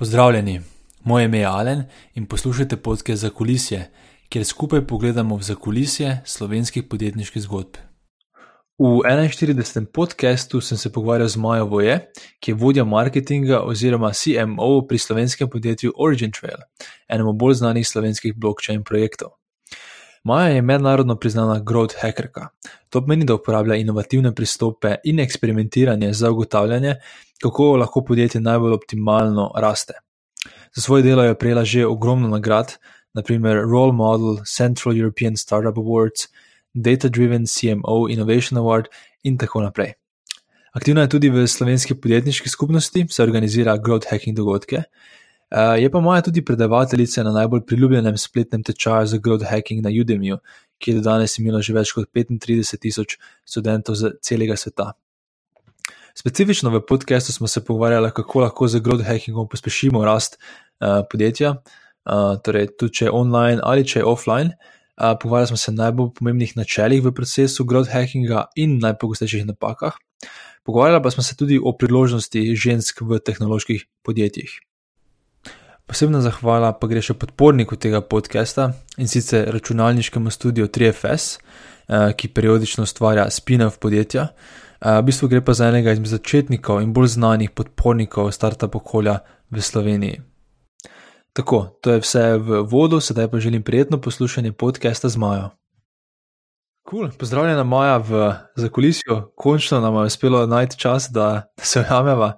[0.00, 0.60] Pozdravljeni,
[1.04, 1.82] moje ime je Alen
[2.14, 3.90] in poslušate podke za kulisje,
[4.28, 7.76] kjer skupaj pogledamo v zakulisje slovenskih podjetniških zgodb.
[8.78, 9.86] V 41.
[9.92, 11.98] podkastu sem se pogovarjal z Majo Voje,
[12.40, 16.64] ki je vodja marketinga oziroma CMO pri slovenskem podjetju Origin Trail,
[17.08, 19.36] enemu bolj znanih slovenskih blockchain projektov.
[20.24, 22.48] Maja je mednarodno priznana growth hackerka.
[22.88, 26.96] To pomeni, da uporablja inovativne pristope in eksperimentiranje za ugotavljanje,
[27.42, 29.94] kako lahko podjetje najbolj optimalno raste.
[30.74, 32.76] Za svoje delo je prejela že ogromno nagrad,
[33.14, 36.28] naprimer Role Model, Central European Startup Awards,
[36.74, 38.86] Data Driven CMO Innovation Award
[39.22, 39.92] in tako naprej.
[40.72, 44.82] Aktivna je tudi v slovenski podjetniški skupnosti, se organizira growth hacking dogodke.
[45.50, 49.90] Eh, je pa moja tudi predavateljica na najbolj priljubljenem spletnem tečaju za growth hacking na
[49.90, 50.38] Udemyju,
[50.78, 54.92] ki je do danes imela že več kot 35 tisoč študentov z celega sveta.
[56.14, 61.50] Specifično v podkastu smo se pogovarjali, kako lahko z growth hackingom pospešimo rast uh, podjetja,
[61.50, 64.54] uh, torej tudi če je online ali če je offline.
[65.00, 69.96] Uh, pogovarjali smo se o najbolj pomembnih načelih v procesu growth hackinga in najpogostejših napakah.
[70.62, 74.60] Pogovarjali pa smo se tudi o priložnosti žensk v tehnoloških podjetjih.
[75.90, 81.40] Posebna zahvala pa gre še podporniku tega podcasta in sicer računalniškemu studiu 3FS,
[82.14, 84.28] ki periodično ustvarja spin-off podjetja.
[84.80, 89.18] V bistvu gre pa za enega izmed začetnikov in bolj znanih podpornikov startup okolja
[89.52, 90.22] v Sloveniji.
[91.36, 95.50] Tako, to je vse v vodu, sedaj pa želim prijetno poslušanje podcasta z Majo.
[96.90, 102.32] Cool, pozdravljena Maja v zakulisju, končno nam je uspelo najti čas, da, da se ujameva.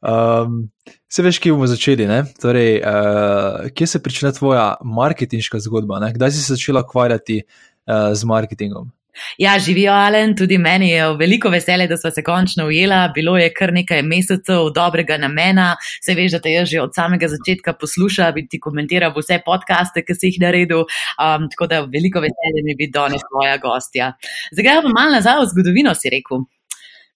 [0.00, 0.70] Um,
[1.12, 2.08] se veš, kje bomo začeli?
[2.40, 6.00] Torej, uh, kje se začne tvoja marketinška zgodba?
[6.00, 6.12] Ne?
[6.12, 8.90] Kdaj si se začela ukvarjati uh, z marketingom?
[9.38, 13.08] Ja, živijo Alen, tudi meni je veliko veselje, da smo se končno ujela.
[13.14, 15.76] Bilo je kar nekaj mesecev dobrega namena.
[16.04, 20.04] Se veš, da te jaz že od samega začetka poslušam in ti komentiram vse podcaste,
[20.04, 20.86] ki si jih naredil.
[21.16, 24.12] Um, tako da veliko veselje mi je biti danes tvoja gostja.
[24.52, 26.44] Zdaj pa malo nazaj v zgodovino, si rekel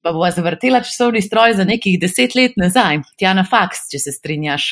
[0.05, 4.13] pa bova zavrtela časovni stroj za nekih deset let nazaj, tja na faks, če se
[4.13, 4.67] strinjaš.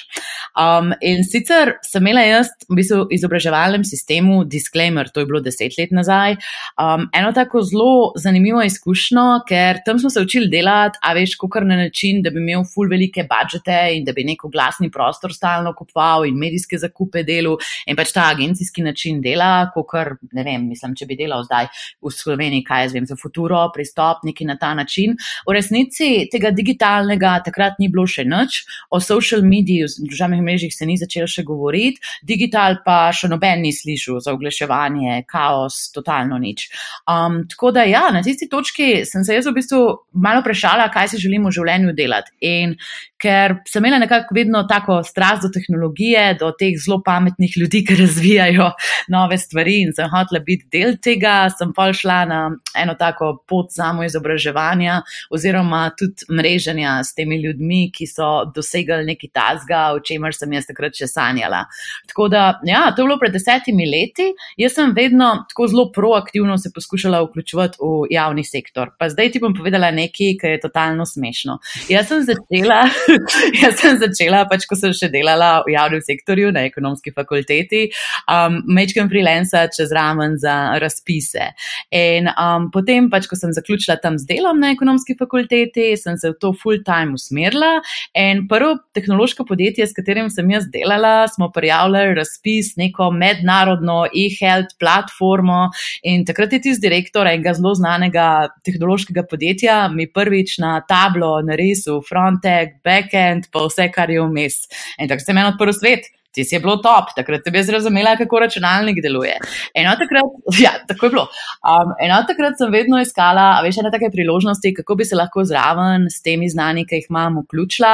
[0.52, 5.78] Um, in sicer sem imela jaz v bistvu izobraževalnem sistemu disclaimer, to je bilo deset
[5.78, 6.36] let nazaj,
[6.76, 11.64] um, eno tako zelo zanimivo izkušnjo, ker tam smo se učili delati, a veš, kako
[11.64, 15.72] na način, da bi imel full velike budžete in da bi neko glasni prostor stalno
[15.78, 17.56] kupoval in medijske zakupe delu
[17.86, 19.96] in pač ta agencijski način dela, kot
[20.32, 21.70] ne vem, mislim, če bi delal zdaj
[22.04, 25.16] v Sloveniji, kaj jaz vem, za futuro, pristop neki na ta način.
[25.46, 30.74] V resnici tega digitalnega takrat ni bilo še nič, o social mediji, o družbenih mrežah
[30.74, 36.38] se ni začelo še govoriti, digital pa še noben ni slišal za oglaševanje, kaos, totalno
[36.42, 36.68] nič.
[37.06, 39.82] Um, tako da ja, na tisti točki sem se jaz v bistvu
[40.12, 42.34] malo vprašala, kaj si želim v življenju delati.
[42.42, 42.76] In
[43.22, 47.96] ker sem imela nekako vedno tako strast do tehnologije, do teh zelo pametnih ljudi, ki
[48.00, 48.70] razvijajo
[49.14, 52.40] nove stvari in sem hotela biti del tega, sem pa šla na
[52.78, 59.30] eno tako pot samo izobraževanja oziroma tudi mreženja s temi ljudmi, ki so dosegali neki
[59.34, 61.64] tasga, o čemer sem jaz takrat še sanjala.
[62.10, 64.30] Tako da, ja, to je bilo pred desetimi leti,
[64.60, 68.92] jaz sem vedno tako zelo proaktivno se poskušala vključevati v javni sektor.
[68.98, 71.58] Pa zdaj ti bom povedala nekaj, kar je totalno smešno.
[71.88, 72.82] Jaz sem začela.
[73.62, 77.88] jaz sem začela, pač, ko sem še delala v javnem sektorju na ekonomski fakulteti,
[78.30, 81.52] um, mečkem freelancer čez ramen za razpise.
[81.94, 86.30] In um, potem, pač, ko sem zaključila tam z delom na ekonomski fakulteti, sem se
[86.32, 87.80] v to full time usmerila.
[88.18, 94.78] In prvo tehnološko podjetje, s katerim sem jaz delala, smo prijavljali razpis, neko mednarodno e-health
[94.80, 95.68] platformo.
[96.02, 102.02] In takrat je tisti direktor enega zelo znanega tehnološkega podjetja mi prvič na tablo narisal
[102.08, 104.66] frontek, back backend, pa vse, kar je vmes.
[104.98, 108.14] In tako sem eno odprl svet ti si je bilo top, takrat sem jaz razumela,
[108.16, 109.34] kako računalnik deluje.
[109.74, 111.26] Eno takrat, ja, tako je bilo.
[111.60, 116.08] Um, eno takrat sem vedno iskala, veš, ene take priložnosti, kako bi se lahko zraven
[116.10, 117.92] s temi znani, ki jih imam, vključila.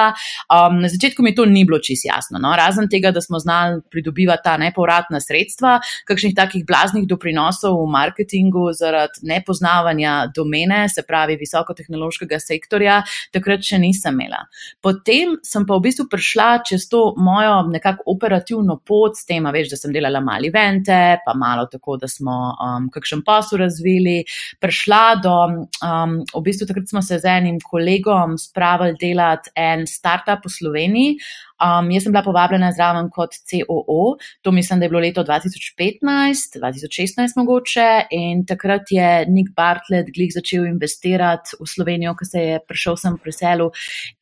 [0.55, 2.55] Um, na začetku mi to ni bilo čist jasno, no?
[2.57, 8.69] razen tega, da smo znali pridobivati ta nepovratna sredstva, kakšnih takih blaznih doprinosov v marketingu
[8.73, 13.03] zaradi nepoznavanja domene, se pravi visokotehnološkega sektorja,
[13.35, 14.45] takrat še nisem imela.
[14.83, 19.45] Potem sem pa v bistvu prišla čez to mojo nekako operativno operativno pot s tem,
[19.45, 24.25] da sem delala mali vente, pa malo tako, da smo um, kakšen posel razvili,
[24.61, 25.37] prišla do,
[25.81, 31.17] um, v bistvu takrat smo se z enim kolegom spravili delati en startup v Sloveniji.
[31.59, 36.59] Um, jaz sem bila povabljena zraven kot COO, to mislim, da je bilo leto 2015,
[36.63, 42.61] 2016 mogoče in takrat je Nick Bartlett glih začel investirati v Slovenijo, ko se je
[42.69, 43.71] prišel sem pri selu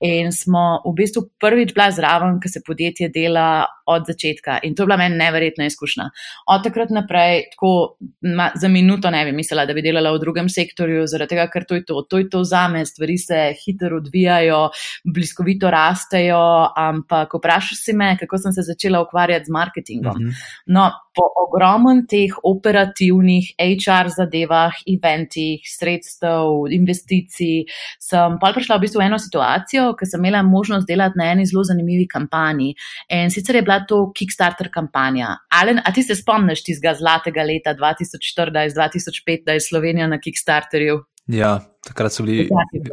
[0.01, 4.83] in smo v bistvu prvič bila zraven, ko se podjetje dela od začetka in to
[4.83, 6.09] je bila meni neverjetna izkušnja.
[6.51, 10.49] Od takrat naprej, tako ma, za minuto ne bi mislila, da bi delala v drugem
[10.49, 14.01] sektorju, zaradi tega, ker to je to, to je to za me, stvari se hitro
[14.01, 14.71] odvijajo,
[15.05, 20.17] bliskovito rastejo, ampak vprašaj si me, kako sem se začela ukvarjati z marketingom.
[20.17, 20.35] Mm -hmm.
[20.67, 27.65] No, po ogromnem teh operativnih HR zadevah, eventih, sredstev, investicij,
[27.99, 31.47] sem pa prišla v bistvu v eno situacijo, ker sem imela možnost delati na eni
[31.47, 32.75] zelo zanimivi kampanji.
[33.09, 35.29] In sicer je bila to Kickstarter kampanja.
[35.61, 41.01] Alen, a ti se spomniš tistega zlatega leta 2014-2015 Slovenija na Kickstarterju?
[41.27, 42.49] Ja, takrat so bili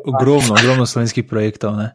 [0.06, 1.75] ogromno, ogromno slovenskih projektov.
[1.77, 1.91] Ne?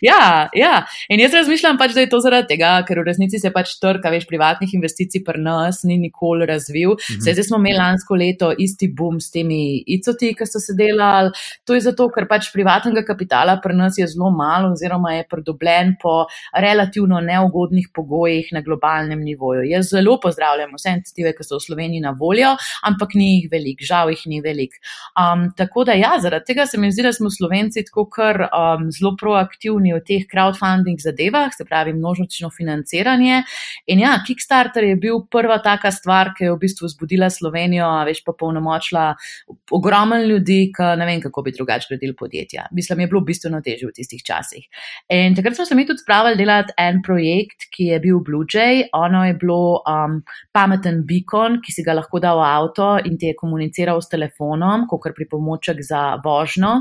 [0.00, 3.50] Ja, ja, in jaz razmišljam pač, da je to zaradi tega, ker v resnici se
[3.54, 6.96] pač trg, veš, privatnih investicij pri nas ni nikoli razvil.
[6.96, 7.20] -hmm.
[7.20, 11.30] Zdaj smo imeli lansko leto isti boom s temi ICOTI, ki so se delali.
[11.64, 15.94] To je zato, ker pač privatnega kapitala pri nas je zelo malo oziroma je pridobljen
[16.02, 19.62] po relativno neugodnih pogojih na globalnem nivoju.
[19.70, 23.82] Jaz zelo pozdravljam vse iniciative, ki so v Sloveniji na voljo, ampak ni jih velik,
[23.82, 24.78] žal jih ni velik.
[25.16, 28.90] Um, tako da ja, zaradi tega se mi zdi, da smo Slovenci tako kar um,
[28.92, 33.44] zelo proaktivni aktivni v teh crowdfunding zadevah, se pravi množično financiranje.
[33.86, 38.24] In ja, Kickstarter je bil prva taka stvar, ki je v bistvu zbudila Slovenijo, veš
[38.24, 39.14] pa polnomočila
[39.70, 42.68] ogromen ljudi, ki ne vem, kako bi drugače gradili podjetja.
[42.72, 44.66] Mislim, je bilo bistveno težje v tistih časih.
[45.10, 48.84] In takrat smo se mi tudi spravili delati en projekt, ki je bil Blue Jay.
[48.92, 50.22] Ono je bilo um,
[50.52, 54.86] pameten beacon, ki si ga lahko dal v avto in ti je komuniciral s telefonom,
[54.90, 56.80] kot pripomoček za vožnjo.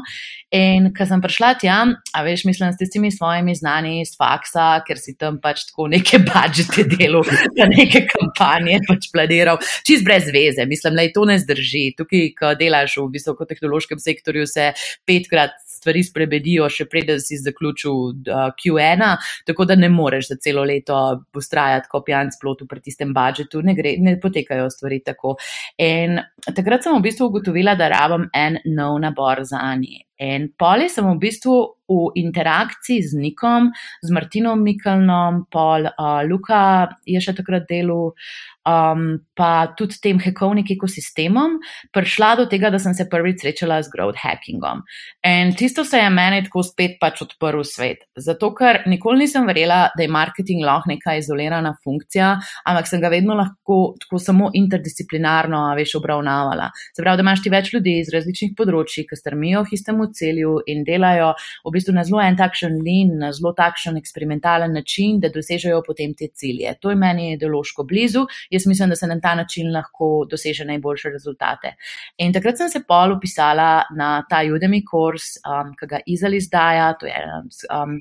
[0.56, 1.78] In ko sem prišla tja,
[2.16, 5.90] a veš, mislim, da ste tistimi svojimi znani iz faksa, ker si tam pač tako
[5.92, 10.64] neke budžete delal, za neke kampanje pač planiral, čist brez veze.
[10.66, 11.92] Mislim, da to ne zdrži.
[11.98, 14.72] Tukaj, ko delaš v visokotehnološkem sektorju, se
[15.04, 19.04] petkrat stvari spremenijo, še preden si zaključil uh, Q1,
[19.46, 20.96] tako da ne moreš za celo leto
[21.36, 25.36] ustrajati kot pijan splotu pri tistem budžetu, ne, gre, ne potekajo stvari tako.
[25.84, 29.60] In takrat sem v bistvu ugotovila, da rabim en nov nabor za
[30.20, 30.26] njih.
[30.26, 33.70] In poli sem v bistvu v interakciji z Nikom,
[34.02, 38.16] z Martinom Mikelnom, pol uh, Luka je še takrat delal,
[38.66, 39.04] um,
[39.38, 41.60] pa tudi tem hekovnik ekosistemom,
[41.94, 44.82] prišla do tega, da sem se prvič srečala z growth hackingom.
[45.22, 48.08] In tisto se je meni tako spet pač odprl svet.
[48.18, 52.34] Zato, ker nikoli nisem verjela, da je marketing lahko neka izolirana funkcija,
[52.66, 56.72] ampak sem ga vedno lahko tako samo interdisciplinarno, veš, obravnavala.
[56.96, 59.74] Se pravi, da imaš ti več ljudi iz različnih področji, ki strmijo v
[60.06, 61.34] istem celju in delajo
[61.66, 66.14] v bistvu na zelo en takšen lin, na zelo takšen eksperimentalen način, da dosežejo potem
[66.14, 66.76] te cilje.
[66.82, 68.26] To je meni ideološko blizu.
[68.50, 71.76] Jaz mislim, da se na ta način lahko doseže najboljše rezultate.
[72.18, 76.94] In takrat sem se pol upisala na ta Udemy kurs, um, ki ga Izal izdaja.
[77.00, 77.22] To je
[77.70, 78.00] um,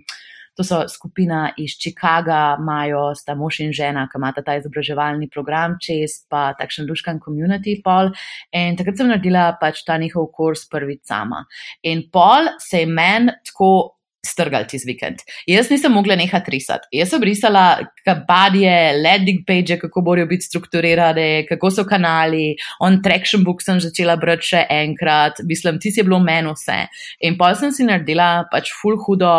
[0.55, 5.79] To so skupina iz Chicaga, imajo sta mož in žena, ki imata ta izobraževalni program
[5.83, 8.13] čez, pa takšen duškan community pol.
[8.55, 11.45] In takrat sem naredila pač ta njihov kurs prvi sama.
[11.83, 15.23] In pol se je meni tako strgal čez vikend.
[15.49, 16.89] Jaz nisem mogla nehati risati.
[16.97, 17.65] Jaz sem risala
[18.07, 18.73] kabadje,
[19.05, 24.55] landing page, kako morajo biti strukturirane, kako so kanali, on traction book sem začela brati
[24.55, 26.81] še enkrat, mislim, ti si bilo meni vse.
[27.27, 29.35] In pol sem si naredila pač full hudo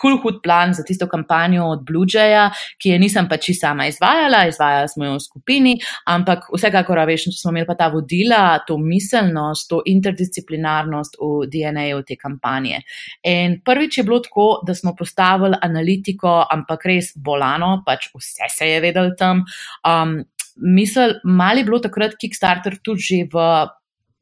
[0.00, 2.48] Kul hud plan za tisto kampanjo od Blue Jaya,
[2.80, 5.74] ki je nisem pač sama izvajala, izvajala smo jo v skupini,
[6.08, 12.16] ampak vsekakor, veš, smo imeli pa ta vodila, to miselnost, to interdisciplinarnost v DNA-ju te
[12.16, 12.80] kampanje.
[13.28, 18.72] In prvič je bilo tako, da smo postavili analitiko, ampak res bolano, pač vse se
[18.72, 19.44] je vedel tam.
[19.84, 20.22] Um,
[20.56, 23.42] misel, mali je bilo takrat Kickstarter tudi že v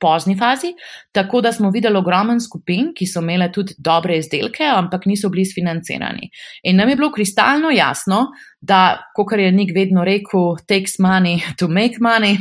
[0.04, 0.74] pozni fazi,
[1.12, 5.46] tako da smo videli ogromen skupin, ki so imele tudi dobre izdelke, ampak niso bili
[5.54, 6.28] financirani.
[6.68, 8.26] In nam je bilo kristalno jasno,
[8.66, 12.38] da, kot je Nik vedno rekel, takes money to make money,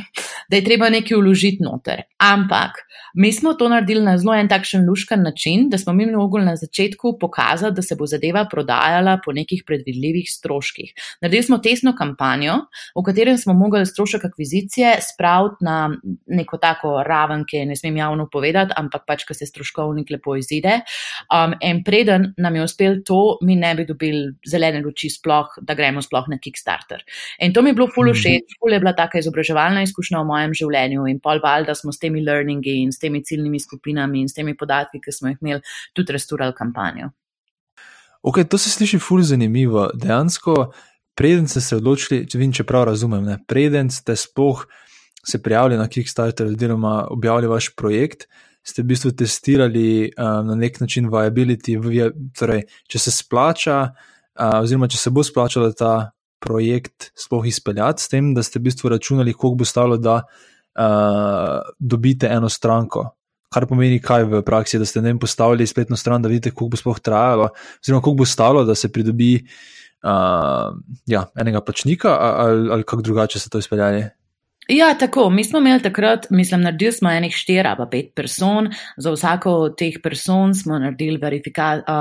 [0.49, 2.03] da je treba nekaj vložiti noter.
[2.23, 6.45] Ampak mi smo to naredili na zelo en takšen luškan način, da smo mi mogli
[6.45, 10.93] na začetku pokazati, da se bo zadeva prodajala po nekih predvidljivih stroških.
[11.21, 12.55] Naredili smo tesno kampanjo,
[12.95, 15.91] v katerem smo mogli strošek akvizicije spraviti na
[16.27, 20.79] neko tako raven, ki ne smem javno povedati, ampak pač, ko se stroškovnik lepo izide.
[21.29, 25.73] Um, in preden nam je uspel to, mi ne bi dobili zelene luči sploh, da
[25.73, 27.01] gremo sploh sploh na Kickstarter.
[27.41, 28.13] In to mi je bilo ful mhm.
[28.13, 31.91] všeč, ful je bila taka izobraževalna izkušnja v mojem življenju in pol val, da smo
[31.91, 35.41] s temi learningi in s temi ciljnimi skupinami in s temi podatki, ki smo jih
[35.41, 35.61] imeli,
[35.93, 37.09] tudi resturali kampanjo.
[38.23, 39.89] Ok, to se sliši fully zanimivo.
[39.99, 40.71] Dejansko,
[41.17, 44.63] preden ste se odločili, če vem, če prav razumem, ne, preden ste sploh
[45.23, 48.27] se prijavili na Kickstarter oziroma objavili vaš projekt,
[48.63, 51.75] ste v bistvu testirali um, na nek način viability,
[52.39, 53.89] torej, če se splača,
[54.39, 56.11] uh, oziroma če se bo splačalo ta
[56.43, 61.75] projekt sploh izpeljati, s tem, da ste v bistvu računali, koliko bo stalo, da uh,
[61.79, 63.05] dobite eno stranko.
[63.53, 66.81] Kar pomeni, kaj v praksi, da ste ne postavili spletno stran, da vidite, koliko bo
[66.81, 70.73] sploh trajalo, oziroma koliko bo stalo, da se pridobi uh,
[71.05, 74.03] ja, enega plačnika, ali, ali kako drugače ste to izpeljali.
[74.67, 75.29] Ja, tako.
[75.29, 78.69] Mi smo imeli takrat, mislim, naredili smo enih štiri ali pet person.
[78.97, 81.19] Za vsako od teh person smo naredili,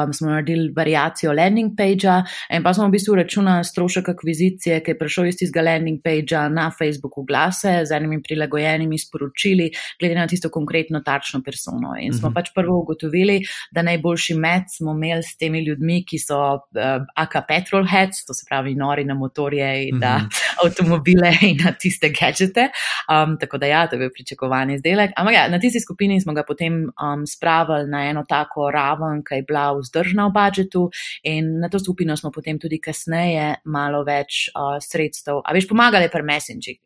[0.05, 4.91] um, smo naredili variacijo landing pagea in pa smo v bistvu računali strošek akvizicije, ki
[4.91, 10.27] je prišel iz tistega landing pagea na Facebooku glase z enimi prilagojenimi sporočili, glede na
[10.27, 11.97] tisto konkretno tačno persono.
[12.01, 12.35] In smo mhm.
[12.35, 13.41] pač prvo ugotovili,
[13.71, 18.35] da najboljši med smo imeli s temi ljudmi, ki so uh, aka petrol heads, to
[18.35, 20.27] se pravi nori na motorje in na mhm.
[20.65, 22.71] avtomobile in na tiste gadgete vidite.
[23.09, 25.11] Um, tako da, ja, to je bil pričakovan izdelek.
[25.17, 29.35] Ampak ja, na tisti skupini smo ga potem um, spravili na eno tako raven, ki
[29.35, 30.91] je bila vzdržna v budžetu,
[31.23, 36.09] in na to skupino smo potem tudi kasneje malo več uh, sredstev, a veš, pomagali
[36.13, 36.23] pri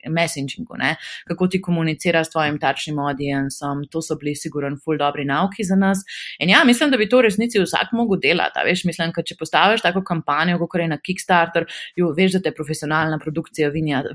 [0.08, 0.96] messengingu, ne?
[1.26, 3.84] kako ti komuniciraš s tvojim tačnim audiencem.
[3.90, 6.02] To so bili, siguren, full dobri nauki za nas.
[6.40, 8.62] In ja, mislim, da bi to v resnici vsak mogel delati.
[8.66, 12.54] Veš, mislim, da če postaviš tako kampanjo, kot je na Kickstarter, jo, veš, da te
[12.54, 13.70] profesionalna produkcija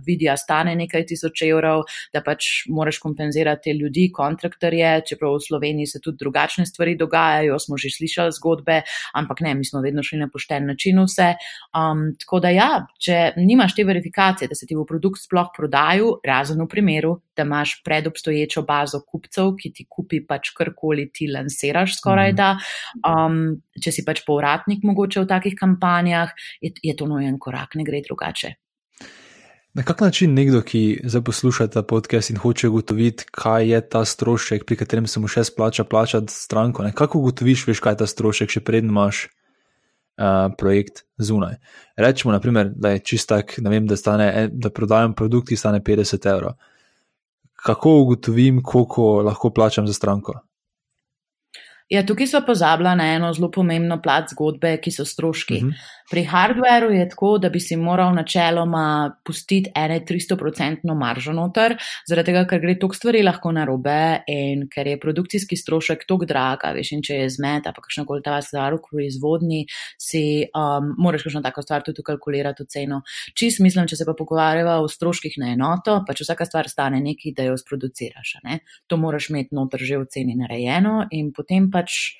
[0.05, 1.83] vidja stane nekaj tisoč evrov,
[2.13, 7.77] da pač moraš kompenzirati ljudi, kontraktorje, čeprav v Sloveniji se tudi drugačne stvari dogajajo, smo
[7.77, 8.81] že slišali zgodbe,
[9.17, 11.33] ampak ne, mi smo vedno šli na pošten način vse.
[11.77, 12.69] Um, tako da ja,
[12.99, 17.45] če nimaš te verifikacije, da se ti bo produkt sploh prodajal, razen v primeru, da
[17.47, 22.51] imaš predobstoječo bazo kupcev, ki ti kupi pač karkoli ti lansiraš skoraj da.
[23.07, 27.87] Um, če si pač povratnik mogoče v takih kampanjah, je, je to nojen korak, ne
[27.87, 28.55] gre drugače.
[29.73, 34.05] Na kak način nekdo, ki zdaj posluša ta podcast in hoče ugotoviti, kaj je ta
[34.05, 38.07] strošek, pri katerem se mu še splača plačati stranko, kako ugotoviš, veš, kaj je ta
[38.07, 39.29] strošek, še predn imaš
[40.19, 41.55] uh, projekt zunaj.
[41.95, 46.27] Rečemo, naprimer, da je čistak, ne vem, da, stane, da prodajam produkt, ki stane 50
[46.33, 46.59] evrov.
[47.63, 50.41] Kako ugotovim, koliko lahko plačam za stranko?
[51.91, 55.57] Ja, tukaj so pozabila na eno zelo pomembno plat zgodbe, ki so stroški.
[55.57, 55.71] Uh mhm.
[55.71, 56.00] -huh.
[56.11, 58.85] Pri hardwareu je tako, da bi si moral načeloma
[59.25, 61.75] pustiti ene 300-procentno maržo noter,
[62.09, 66.27] zaradi tega, ker gre toliko stvari lahko na robe in ker je produkcijski strošek tako
[66.29, 69.65] drag, veš, in če je zmet, pa kakšna koli ta stvar v proizvodni,
[69.99, 73.01] si um, moraš kakšno tako stvar tudi kalkulirati v ceno.
[73.35, 77.03] Čist mislim, če se pa pogovarjava o stroških na enoto, pa če vsaka stvar stane
[77.03, 78.37] nekaj, da jo sproduciraš.
[78.47, 78.61] Ne?
[78.87, 82.13] To moraš imeti noter že v ceni narejeno in potem pa pač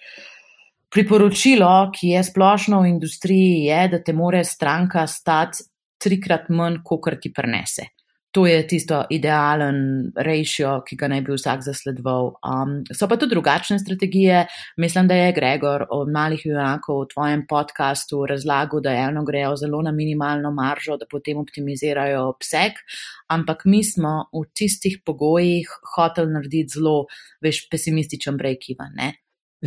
[0.91, 5.63] priporočilo, ki je splošno v industriji, je, da te more stranka stati
[6.01, 7.91] trikrat manj, kot ti prenese.
[8.31, 12.29] To je tisto idealen ratio, ki ga naj bi vsak zasledoval.
[12.47, 14.45] Um, so pa tudi drugačne strategije.
[14.79, 19.81] Mislim, da je Gregor od malih junakov v tvojem podkastu razlagal, da eno grejo zelo
[19.83, 22.79] na minimalno maržo, da potem optimizirajo obseg,
[23.27, 25.67] ampak mi smo v tistih pogojih
[25.97, 27.11] hotel narediti zelo,
[27.43, 28.95] veš, pesimističen break-even.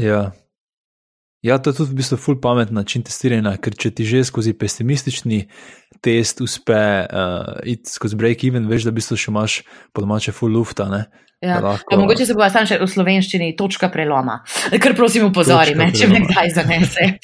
[0.01, 0.31] Ja.
[1.45, 4.55] Ja, to je tudi v bistvu ful pameten način testiranja, ker če ti že skozi
[4.57, 5.45] pesimistični
[6.05, 9.59] test uspe uh, iti skozi break-even, veš, da v bistvu še imaš
[9.93, 10.89] po domače ful lufta.
[10.93, 11.05] Ne?
[11.45, 11.61] Ja.
[11.61, 11.93] Lahko...
[11.93, 14.41] Ja, mogoče se bo sam še v slovenščini točka preloma,
[14.73, 17.11] ker prosim upozori me, če me kdaj zanese.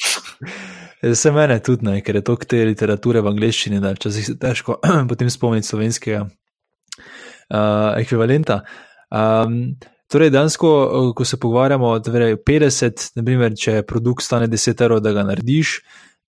[1.01, 4.77] Vse mene tudi, ne, ker je to te literature v angleščini, da včasih težko
[5.09, 8.61] potem spomniti slovenskega uh, ekvivalenta.
[9.09, 9.79] Um,
[10.11, 14.99] Torej, dansko, eh, ko se pogovarjamo, da je 50, naprimer, če produkt stane 10 evrov,
[14.99, 15.77] da ga narediš,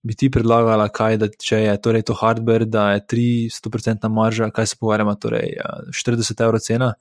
[0.02, 4.66] bi ti predlagala, kaj, da če je torej to hardware, da je 300% marža, kaj
[4.66, 5.58] se pogovarjamo, torej
[5.92, 6.94] 40 evrov cena,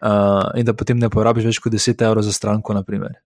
[0.00, 3.16] uh, in da potem ne porabiš več kot 10 evrov za stranko, naprimer.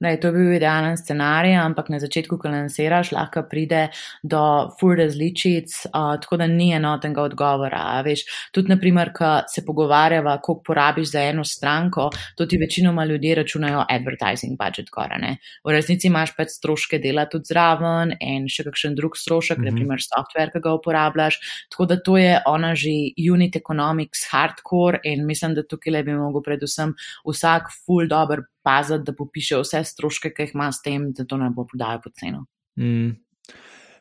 [0.00, 3.86] Da je to bil idealen scenarij, ampak na začetku, ko lansiraš, lahko pride
[4.22, 4.40] do
[4.80, 7.84] full različic, uh, tako da ni enotnega odgovora.
[8.04, 13.34] Veš, tudi, naprimer, ko se pogovarjava, koliko porabiš za eno stranko, to ti večinoma ljudje
[13.34, 15.36] računajo advertising budget gore.
[15.64, 19.70] V resnici imaš pač stroške dela tudi zraven in še kakšen drug strošek, mm -hmm.
[19.70, 21.38] naprimer software, ki ga uporabljaš.
[21.70, 22.90] Tako da to je ona že
[23.32, 29.04] unit economics hardcore in mislim, da tukaj le bi mogel predvsem vsak full dober paziti,
[29.06, 32.10] da popiše vse stroške, ki jih ima s tem, da to ne bo prodajal po
[32.18, 32.44] ceno.
[32.80, 33.14] Mm.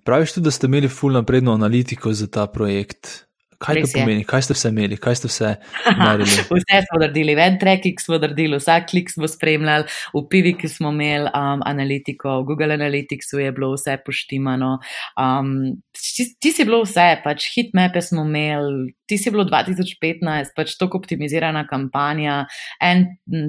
[0.05, 3.25] Praviš tudi, da ste imeli full napredno analitiko za ta projekt.
[3.57, 4.25] Kaj to pomeni?
[4.27, 5.51] Kaj ste vse imeli, kaj ste vse
[5.97, 6.45] naredili?
[6.59, 11.29] vse smo naredili, en tracking smo naredili, vsak klik smo spremljali, v Piviki smo imeli
[11.29, 14.77] um, analitiko, v Google Analyticsu je bilo vse poštimano.
[15.19, 20.75] Um, ti, ti si bilo vse, pač hitmape smo imeli, ti si bilo 2015, pač
[20.79, 22.41] tako optimizirana kampanja.
[22.83, 23.05] En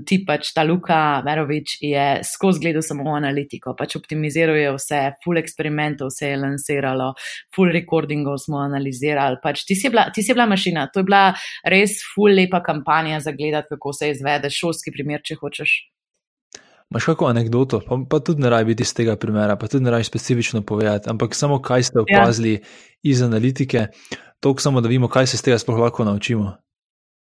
[0.07, 5.41] ti pač ta Luka Verovič je skozi gledal samo analitiko, pač optimiziral je vse, full
[5.41, 7.13] eksperimentov se je lansiralo,
[7.55, 9.41] full recordingov smo analizirali.
[9.43, 9.65] Pač,
[9.97, 11.25] bila, ti si bila mašina, to je bila
[11.65, 15.77] res ful lepa kampanja za gledati, kako se izvede šolski primer, če hočeš.
[16.95, 19.91] Máš kako anegdoto, pa, pa tudi ne rabi biti iz tega primera, pa tudi ne
[19.91, 22.05] rabi specifično povedati, ampak samo kaj ste ja.
[22.05, 22.61] opazili ja.
[23.03, 23.89] iz analitike,
[24.41, 26.55] toliko samo, da vidimo, kaj se iz tega sploh lahko naučimo.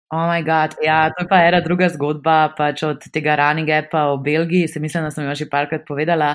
[0.07, 4.05] Oh, moj bog, ja, to je pa ena druga zgodba, pač od tega ranega pa
[4.13, 6.29] v Belgiji, se mislim, da sem jo že parkrat povedala.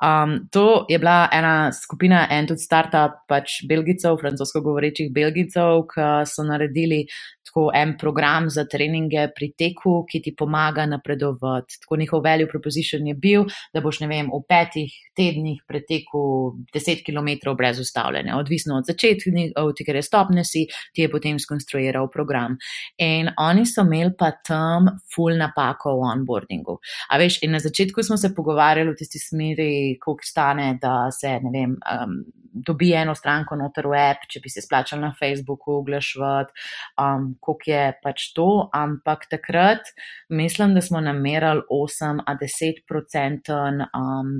[0.00, 6.08] Um, to je bila ena skupina, en tudi startup, pač Belgijcev, francosko govorečih Belgijcev, ki
[6.24, 7.02] so naredili
[7.48, 11.80] tako en program za treninge pri teku, ki ti pomaga napredovati.
[11.82, 17.02] Tako njihov value proposition je bil, da boš, ne vem, v petih tednih pretekel 10
[17.06, 22.58] km brez ustavljanja, odvisno od začetka, od tega stopne si, ti je potem skonstruiral program.
[22.98, 26.78] In oni so imeli pa tam full napako v onboardingu.
[27.10, 31.38] A veš, in na začetku smo se pogovarjali v tisti smeri, koliko stane, da se,
[31.42, 32.20] ne vem, um,
[32.66, 36.54] dobi eno stranko noter v app, če bi se splačal na Facebooku, oglašvati,
[37.00, 39.92] um, koliko je pač to, ampak takrat
[40.28, 44.34] mislim, da smo namerali 8 a 10 procenten um,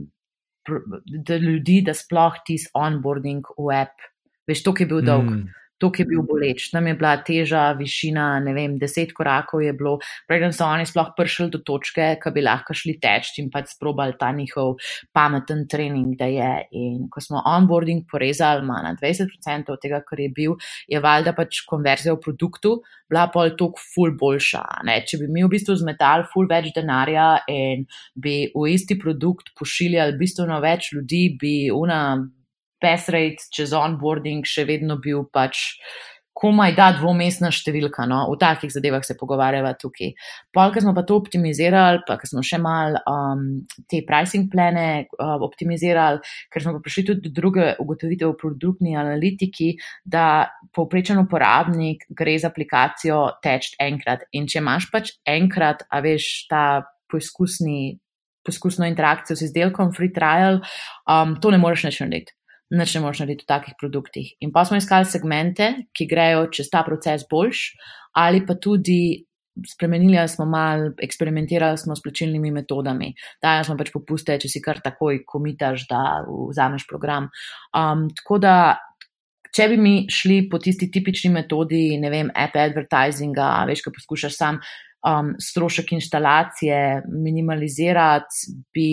[1.29, 4.11] ljudi, da sploh tisti onboarding v app,
[4.49, 5.31] veš, to, je bil dolg.
[5.31, 6.69] Mm to, ki je bil boleč.
[6.73, 9.97] Tam je bila teža, višina, ne vem, deset korakov je bilo,
[10.29, 14.19] preden so oni sploh prišli do točke, ki bi lahko šli teč in pač sprobali
[14.19, 14.77] ta njihov
[15.15, 16.53] pameten trening, da je.
[16.79, 20.59] In ko smo onboarding porezali manj na 20% od tega, kar je bil,
[20.89, 24.63] je valjda pač konverzija v produktu bila pol tok ful boljša.
[24.87, 25.01] Ne?
[25.09, 30.19] Če bi mi v bistvu zmetali ful več denarja in bi v isti produkt pošiljali
[30.21, 32.03] bistveno več ljudi, bi una
[32.81, 35.67] pass rate čez onboarding še vedno bil pač
[36.39, 38.07] komaj da dvomestna številka.
[38.09, 38.21] No?
[38.31, 40.13] V takih zadevah se pogovarjava tukaj.
[40.55, 43.45] Pol, ker smo pa to optimizirali, pa ker smo še mal um,
[43.91, 44.87] te pricing plane
[45.19, 49.73] uh, optimizirali, ker smo pa prišli tudi do druge ugotovitve v produktni analitiki,
[50.07, 54.29] da povprečen uporabnik gre z aplikacijo teč enkrat.
[54.39, 56.67] In če imaš pač enkrat, a veš, ta
[57.11, 57.99] poizkusni.
[58.49, 60.63] Poskusno interakcijo z izdelkom, free trial,
[61.05, 62.38] um, to ne moreš več narediti
[62.71, 64.35] nič ne moreš narediti v takih produktih.
[64.45, 67.73] In pa smo iskali segmente, ki grejo čez ta proces boljš,
[68.21, 69.25] ali pa tudi
[69.67, 73.15] spremenili smo mal, eksperimentirali smo s plačilnimi metodami.
[73.43, 77.31] Dajali smo pač popuste, če si kar takoj komitaš, da vzameš program.
[77.77, 78.59] Um, tako da.
[79.49, 84.35] Če bi mi šli po tisti tipični metodi, ne vem, app advertisinga, veš, ko poskušaš
[84.37, 84.59] sam
[85.07, 88.91] um, strošek instalacije minimalizirati, bi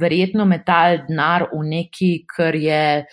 [0.00, 3.04] verjetno metal denar v neki, kar je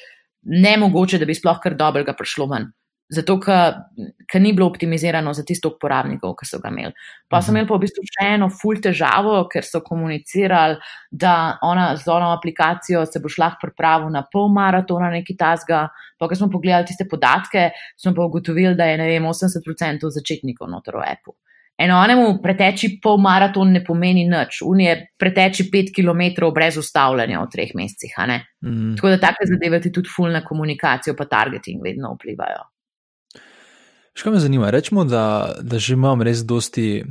[0.43, 2.71] ne mogoče, da bi sploh kar dobrega prišlo ven.
[3.13, 6.93] Zato, ker ni bilo optimizirano za tisto uporabnikov, ki so ga imeli.
[7.29, 7.57] Pa so mhm.
[7.57, 10.79] imeli pa v bistvu še eno ful težavo, ker so komunicirali,
[11.11, 15.85] da ona z ono aplikacijo se bo šla pripraviti na pol maratona, neki tasga.
[16.17, 20.71] Pa, ko smo pogledali tiste podatke, smo pa ugotovili, da je ne vem, 80% začetnikov
[20.71, 21.37] noter v Apple.
[21.83, 27.73] Enonemu preteči pol maraton ne pomeni nič, unije preteči pet km brez ustavljanja v treh
[27.75, 28.13] mesecih.
[28.63, 28.93] Mm.
[28.95, 32.63] Tako da take zadeve ti tudi fulna komunikacija, pa targeting vedno vplivajo.
[34.13, 34.69] Še kaj me zanima?
[34.71, 35.25] Rečemo, da,
[35.61, 37.03] da že imam res dosti,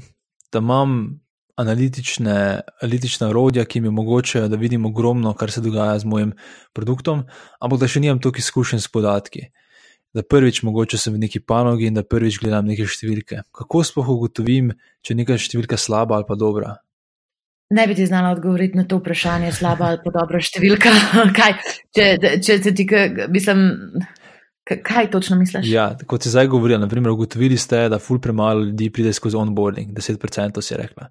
[0.54, 1.18] da imam
[1.58, 2.36] analitične,
[2.80, 6.32] analitične orodja, ki mi omogočajo, da vidim ogromno, kar se dogaja z mojim
[6.72, 7.26] produktom,
[7.60, 9.50] ampak da še nimam toliko izkušenj s podatki
[10.14, 13.42] da prvič mogoče sem v neki panogi in da prvič gledam neke številke.
[13.52, 14.72] Kako sploh ugotovim,
[15.02, 16.76] če je neka številka slaba ali pa dobra?
[17.72, 20.92] Ne bi ti znala odgovoriti na to vprašanje, slaba ali pa dobra številka.
[21.38, 21.56] kaj,
[21.96, 22.08] če,
[22.44, 22.84] če se ti,
[23.32, 23.62] mislim,
[24.68, 25.70] kaj točno misliš?
[25.72, 29.96] Ja, kot si zdaj govorila, naprimer, ugotovili ste, da ful premalo ljudi pride skozi onboarding,
[29.96, 31.08] 10% si rekla.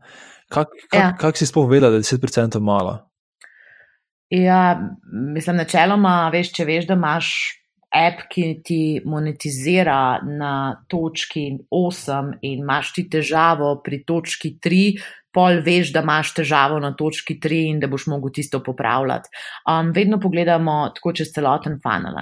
[0.52, 1.10] Kako kak, ja.
[1.18, 3.00] kak si sploh vedela, da je 10% malo?
[4.30, 4.78] Ja,
[5.34, 7.34] mislim, načeloma, veš, če veš, da imaš
[7.92, 14.84] app, ki ti monetizira na točki 8 in imaš ti težavo pri točki 3,
[15.32, 19.30] pol veš, da imaš težavo na točki 3 in da boš mogel tisto popravljati.
[19.68, 22.18] Um, vedno pogledamo tako čez celoten funnel.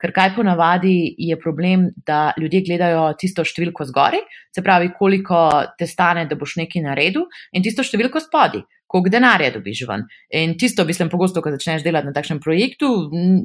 [0.00, 4.20] Ker kaj ponavadi je problem, da ljudje gledajo tisto številko zgori,
[4.54, 5.46] se pravi, koliko
[5.78, 10.02] te stane, da boš nekaj naredil, in tisto številko spodaj koliko denarja dobiš ven.
[10.34, 12.88] In tisto, mislim, pogosto, ko začneš delati na takšnem projektu,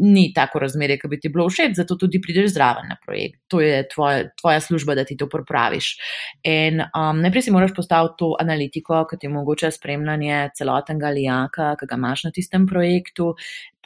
[0.02, 3.44] ni tako razmerje, ki bi ti bilo všeč, zato tudi prideš zraven na projekt.
[3.54, 5.92] To je tvoja, tvoja služba, da ti to popraviš.
[6.50, 11.90] In um, najprej si moraš postaviti to analitiko, ki ti omogoča spremljanje celotnega lijaka, ki
[11.94, 13.36] ga imaš na tistem projektu.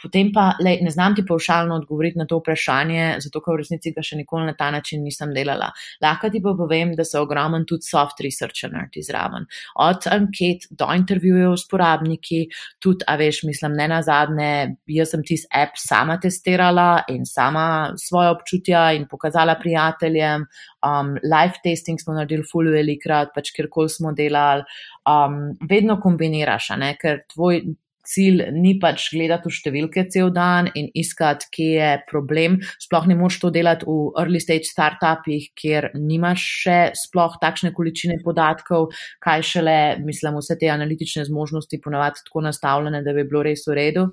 [0.02, 3.94] Potem pa le, ne znam ti paušalno odgovoriti na to vprašanje, zato ker v resnici
[3.96, 5.72] ga še nikoli na ta način nisem delala.
[6.04, 9.48] Lahko ti pa povem, da so ogromen tudi soft researcher naredi zraven.
[9.80, 12.42] Od anket do intervjujev s porabniki,
[12.84, 14.52] tudi, a veš, mislim, ne na zadnje,
[14.96, 20.48] jaz sem tisti app sama testirala in sama svoje občutja in pokazala prijateljem.
[20.86, 24.64] Um, live testing smo naredili full velikrat, pač kjerkoli smo delali.
[25.10, 27.64] Um, vedno kombiniraš, ne, ker tvoj
[28.10, 32.58] cilj ni pač gledati v številke cel dan in iskati, kje je problem.
[32.82, 38.20] Sploh ne moš to delati v early stage startupih, kjer nimaš še sploh takšne količine
[38.26, 38.90] podatkov,
[39.24, 43.78] kaj šele, mislim, vse te analitične zmožnosti ponavadi tako nastavljene, da bi bilo res v
[43.78, 44.08] redu.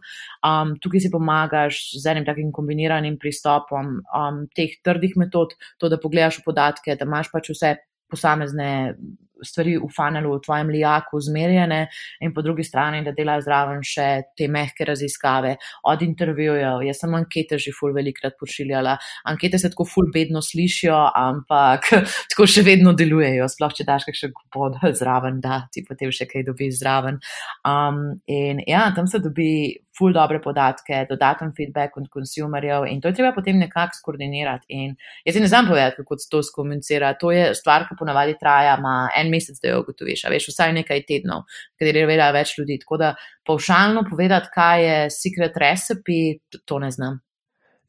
[0.47, 6.01] Um, tukaj si pomagaš z enim takim kombiniranim pristopom um, teh trdih metod, to, da
[6.03, 7.77] pogledaš podatke, da imaš pač vse
[8.11, 8.95] posamezne
[9.44, 11.81] stvari v funnelu, v tvojem lijaku zmerjene,
[12.20, 15.57] in po drugi strani, da delajo zraven še te mehke raziskave
[15.90, 16.85] od intervjujev.
[16.87, 18.96] Jaz sem ankete že ful velikrat pošiljala.
[19.31, 21.90] Ankete se tako ful bedno slišijo, ampak
[22.33, 26.46] tako še vedno delujejo, sploh če daš kakšen kupon zraven, da ti potem še kaj
[26.49, 27.20] dobiš zraven.
[27.66, 29.51] Um, in ja, tam se dobi
[29.96, 34.66] ful dobre podatke, dodaten feedback od konsumerjev in to je treba potem nekako skoordinirati.
[34.68, 34.94] In
[35.25, 37.14] jaz ne znam povedati, kako se to skomunicira.
[37.20, 41.05] To je stvar, ki ponavadi traja, ima mesec, da jo ugotoviš, a veš, vsaj nekaj
[41.09, 41.45] tednov,
[41.79, 42.79] ker je vedela več ljudi.
[42.83, 43.12] Tako da
[43.47, 46.21] povšalno povedati, kaj je secret recipe,
[46.65, 47.21] to ne znam.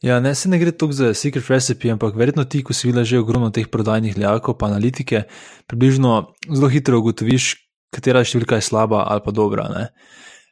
[0.05, 3.05] Ja, ne se ne gre toliko za secret recipe, ampak verjetno ti, ko si videl
[3.07, 5.25] že ogromno teh prodajnih ljakov, pa analitike,
[5.65, 7.55] približno zelo hitro ugotoviš,
[7.93, 9.65] katera številka je slaba ali pa dobra.
[9.73, 9.87] Ne?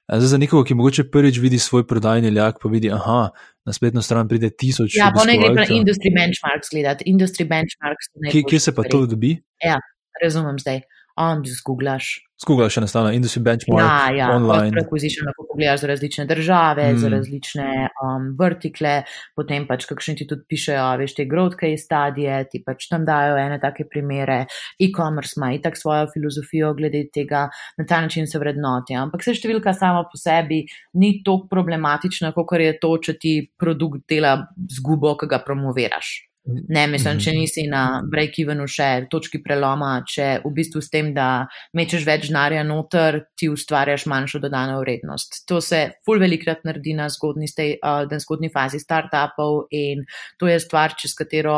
[0.06, 3.30] Zdaj, za nekoga, ki mogoče prvič vidi svoj prodajni ljak, pa vidi, da
[3.66, 4.94] na spletno stran pride tisoč.
[4.98, 7.08] Ja, pa ne gre na industry benchmarks gledati.
[7.10, 8.12] Industry benchmarks.
[8.50, 9.34] Kje se pa to dobi?
[9.66, 9.80] Ja,
[10.24, 10.84] razumem zdaj
[11.16, 12.22] on zgooglaš.
[12.44, 13.86] Zgooglaš enostavno, industry benchmark.
[13.88, 14.82] Ja, ja, online.
[14.82, 16.98] Acquisition lahko pogledaš za različne države, mm.
[16.98, 17.68] za različne
[18.04, 19.04] um, vertikle,
[19.36, 23.40] potem pač kakšni ti tudi pišejo, veš, te growth case stadije, ti pač tam dajo
[23.40, 24.42] ene take primere.
[24.80, 27.48] E-commerce ima itak svojo filozofijo glede tega,
[27.78, 29.00] na ta način se vrednoti.
[29.00, 30.66] Ampak se številka sama po sebi
[31.00, 34.42] ni tako problematična, kot je to, če ti produkt dela
[34.76, 36.16] zgubo, ki ga promoviraš.
[36.46, 37.40] Ne, mislim, če mhm.
[37.42, 42.62] nisi na break-evenu še točki preloma, če v bistvu s tem, da mečeš več denarja
[42.68, 45.42] noter, ti ustvarjaš manjšo dodano vrednost.
[45.50, 50.06] To se ful velikrat naredi na zgodni, stej, uh, zgodni fazi startupov in
[50.38, 51.58] to je stvar, čez katero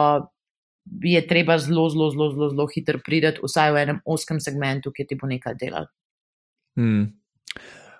[1.03, 5.03] je treba zelo, zelo, zelo, zelo, zelo hitro priti, vsaj v enem oskem segmentu, ki
[5.09, 5.91] ti bo nekaj delal.
[6.79, 7.09] Hmm.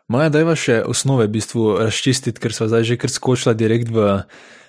[0.07, 3.91] Maja, da je še osnove v bistvu razčistiti, ker smo zdaj že kar skočila direkt
[3.91, 4.23] v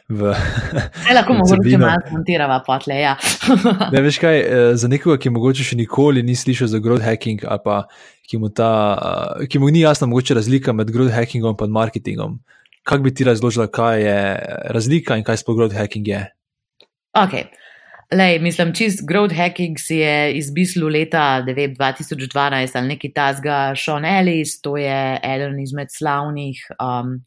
[0.09, 0.33] v.
[1.05, 2.97] Kaj lahko mogoče malo montirava, potle.
[2.97, 3.16] Ja.
[3.94, 7.44] ne veš kaj, eh, za nekoga, ki mogoče še nikoli ni slišal za growth hacking,
[7.44, 7.83] ali pa
[8.29, 8.71] ki mu, ta,
[9.40, 12.40] eh, ki mu ni jasna mogoče razlika med growth hackingom in marketingom.
[12.88, 14.18] Kako bi ti razložila, kaj je
[14.73, 16.25] razlika in kaj sploh growth hacking je?
[17.12, 17.35] Ok.
[18.09, 24.55] Lej, mislim, čist growth hacking si je izmislil leta 2012 ali nekaj tasga Sean Ellis,
[24.64, 27.18] to je eden izmed slavnih um,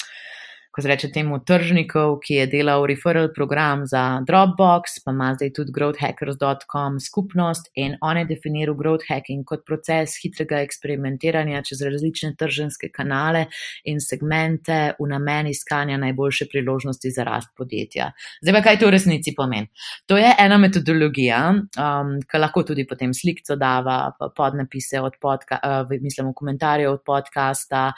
[0.72, 5.52] ko se reče temu, tržnikov, ki je delal referral program za Dropbox, pa ima zdaj
[5.54, 12.36] tudi growthhackers.com skupnost in on je definiral growth hacking kot proces hitrega eksperimentiranja čez različne
[12.40, 13.46] trženske kanale
[13.84, 18.12] in segmente v namen iskanja najboljše priložnosti za rast podjetja.
[18.42, 19.68] Zdaj pa kaj to v resnici pomeni?
[20.08, 26.02] To je ena metodologija, um, ki lahko tudi potem slikco dava, podnapise od podcasta, uh,
[26.02, 27.90] mislim, v komentarje od podcasta,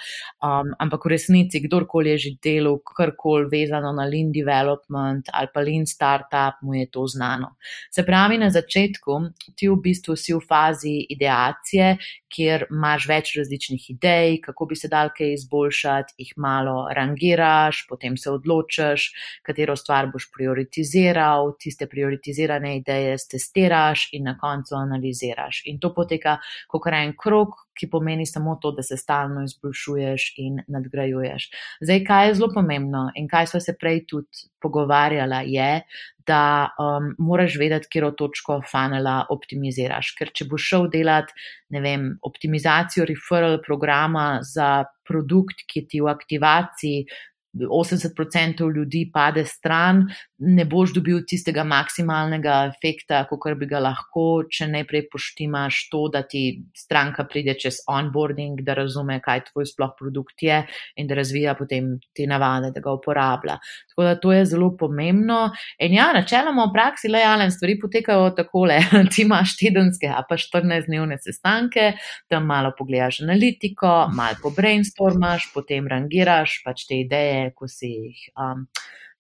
[0.42, 5.48] um, ampak v resnici kdorkoli je že delal, delu, karkoli vezano na lean development ali
[5.54, 7.56] pa lean startup, mu je to znano.
[7.92, 9.20] Se pravi, na začetku
[9.56, 11.98] ti v bistvu si v fazi ideacije,
[12.34, 18.18] kjer imaš več različnih idej, kako bi se dal kaj izboljšati, jih malo rangiraš, potem
[18.18, 19.10] se odločiš,
[19.46, 25.64] katero stvar boš prioritiziral, tiste prioritizirane ideje testiraš in na koncu analiziraš.
[25.70, 30.62] In to poteka kot en krok, ki pomeni samo to, da se stalno izboljšuješ in
[30.68, 31.50] nadgrajuješ.
[31.82, 35.82] Zdaj, kaj je zelo pomembno in kaj smo se prej tudi pogovarjala, je,
[36.28, 40.14] da um, moraš vedeti, kje točko funnela optimiziraš.
[40.20, 41.36] Ker če boš šel delati,
[41.76, 47.06] ne vem, optimizacijo referral programa za produkt, ki ti v aktivaciji
[47.54, 50.08] 80% ljudi pade stran,
[50.44, 56.24] ne boš dobil tistega maksimalnega efekta, kot bi ga lahko, če najprej poštimaš to, da
[56.28, 56.44] ti
[56.78, 60.60] stranka pride čez onboarding, da razume, kaj tvoj sploh produkt je
[61.00, 63.58] in da razvija potem te navade, da ga uporablja.
[63.94, 65.40] Tako da to je zelo pomembno.
[65.80, 68.80] In ja, načeloma v praksi le jalen stvari potekajo takole.
[69.14, 71.94] ti imaš tedenske, a pa 14-dnevne sestanke,
[72.32, 78.28] tam malo pogledaš analitiko, malo po brainstormaš, potem rangiraš pač te ideje, ko si jih.
[78.40, 78.68] Um,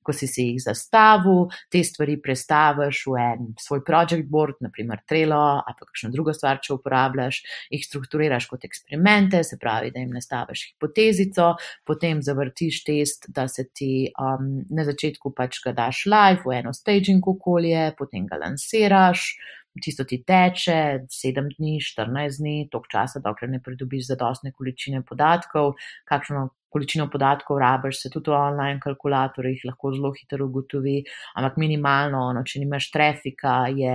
[0.03, 5.39] Ko si si jih zastavil, te stvari predstaviš v en svoj project board, naprimer Trello
[5.63, 7.41] ali pa kakšno drugo stvar, če uporabljaš,
[7.73, 11.53] jih strukturiraš kot eksperimente, se pravi, da jim nastaviš hipotezico,
[11.87, 16.73] potem zavrtiš test, da se ti um, na začetku pač ga daš live v eno
[16.75, 19.33] staging okolje, potem ga lansiraš,
[19.81, 25.73] tisto ti teče, sedem dni, 14 dni, toliko časa, dokler ne pridobiš zadostne količine podatkov,
[26.09, 30.97] kakšno količino podatkov rabiš, se tudi v online kalkulatorjih lahko zelo hitro ugotovi,
[31.37, 33.93] ampak minimalno, no, če nimaš trafika, je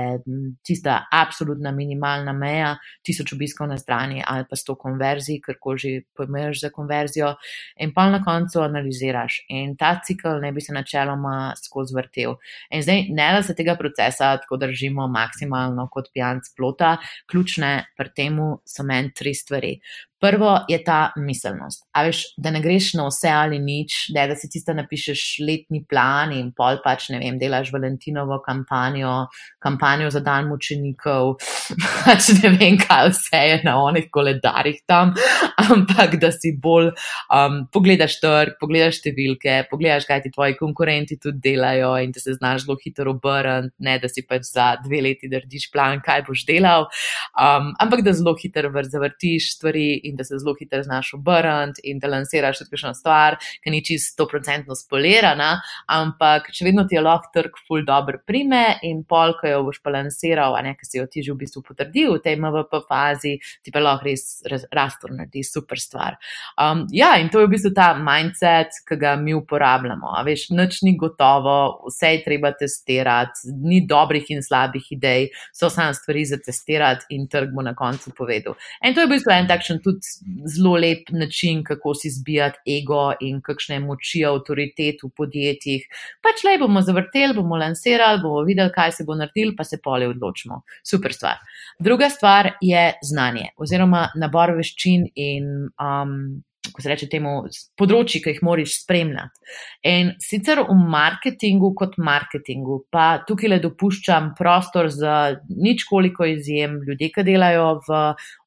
[0.66, 6.04] tista absolutna minimalna meja, tisoč obiskov na strani ali pa sto konverzij, ker ko že
[6.16, 7.34] pojmeš za konverzijo
[7.82, 9.42] in pa na koncu analiziraš.
[9.54, 12.36] In ta cikl ne bi se načeloma skozi vrtel.
[12.70, 16.96] In zdaj ne da se tega procesa tako držimo maksimalno kot pijanc plota,
[17.30, 19.78] ključne pri temu so meni tri stvari.
[20.20, 21.84] Prvo je ta miselnost.
[21.94, 25.84] A veš, da ne greš na vse ali nič, da, da si tista napišeš letni
[25.86, 29.28] plan in pol pač, ne vem, delaš Valentinovo kampanjo,
[29.62, 31.36] kampanjo za dan mučenikov,
[32.04, 35.14] pač ne vem, kaj vse je na onih koledarjih tam,
[35.68, 41.44] ampak da si bolj um, pogledaš trg, pogledaš številke, pogledaš, kaj ti tvoji konkurenti tudi
[41.46, 45.30] delajo in da se znaš zelo hitro obrniti, ne da si pač za dve leti
[45.30, 46.90] narediš plan, kaj boš delal,
[47.38, 51.98] um, ampak da zelo hitro zavrtiš stvari in da se zelo hitro znaš obrniti in
[52.02, 57.04] da lansiraš tudi kakšno stvar, ki ni čisto procentno spolirana, ampak še vedno ti je
[57.04, 60.88] lahko trg full dobro prime in pol, ko jo boš pa lansiral, a ne, ki
[60.88, 64.66] si jo ti že v bistvu potrdil v tej MVP fazi, ti pa lahko res
[64.74, 66.18] rastor naredi super stvar.
[66.58, 70.12] Um, ja, in to je v bistvu ta mindset, ki ga mi uporabljamo.
[70.18, 75.70] A veš, nič ni gotovo, vse je treba testirati, ni dobrih in slabih idej, so
[75.72, 78.56] samo stvari za testirati in trg bo na koncu povedal.
[78.84, 82.78] In to je v bistvu en takšen tudi tudi zelo lep način, kako si zbijati
[82.78, 85.86] ego in kakšne moči avtoritet v podjetjih.
[86.22, 90.08] Pač le bomo zavrteli, bomo lansirali, bomo videli, kaj se bo naredil, pa se pole
[90.08, 90.62] odločimo.
[90.86, 91.38] Super stvar.
[91.80, 95.68] Druga stvar je znanje oziroma nabor veščin in.
[95.78, 97.32] Um, ko se reče temu,
[97.78, 99.44] področji, ki jih moraš spremljati.
[99.88, 105.16] In sicer v marketingu, kot marketingu, pa tukaj le dopuščam prostor za
[105.48, 106.78] nič koliko izjem.
[106.86, 108.02] Ljudje, ki delajo v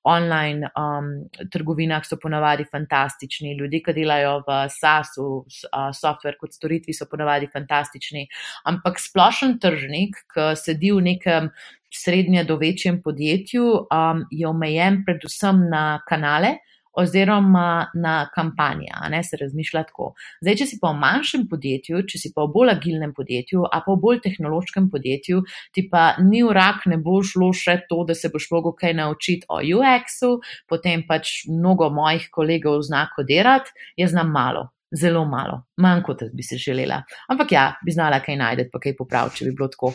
[0.07, 1.11] online um,
[1.53, 7.49] trgovinah, so ponavadi fantastični, ljudje, ki delajo v SaaS-u, uh, software kot storitvi, so ponavadi
[7.53, 8.25] fantastični.
[8.71, 11.53] Ampak splošen tržnik, ki sedi v nekem.
[11.91, 16.53] Srednje do večjem podjetju um, je omejen predvsem na kanale,
[16.93, 20.11] oziroma na kampanje, a ne se razmišlja tako.
[20.41, 23.81] Zdaj, če si pa v manjšem podjetju, če si pa v bolj agilnem podjetju, a
[23.85, 25.43] pa v bolj tehnološkem podjetju,
[25.75, 28.97] ti pa ni v rak, ne bo šlo še to, da se boš mogel kaj
[28.99, 34.69] naučiti o UX-u, potem pač mnogo mojih kolegov zna kodirati, jaz znam malo.
[34.91, 36.97] Zelo malo, manj kot bi si želela.
[37.31, 39.93] Ampak ja, bi znala kaj najti, pa kaj popraviti, če bi bilo tako.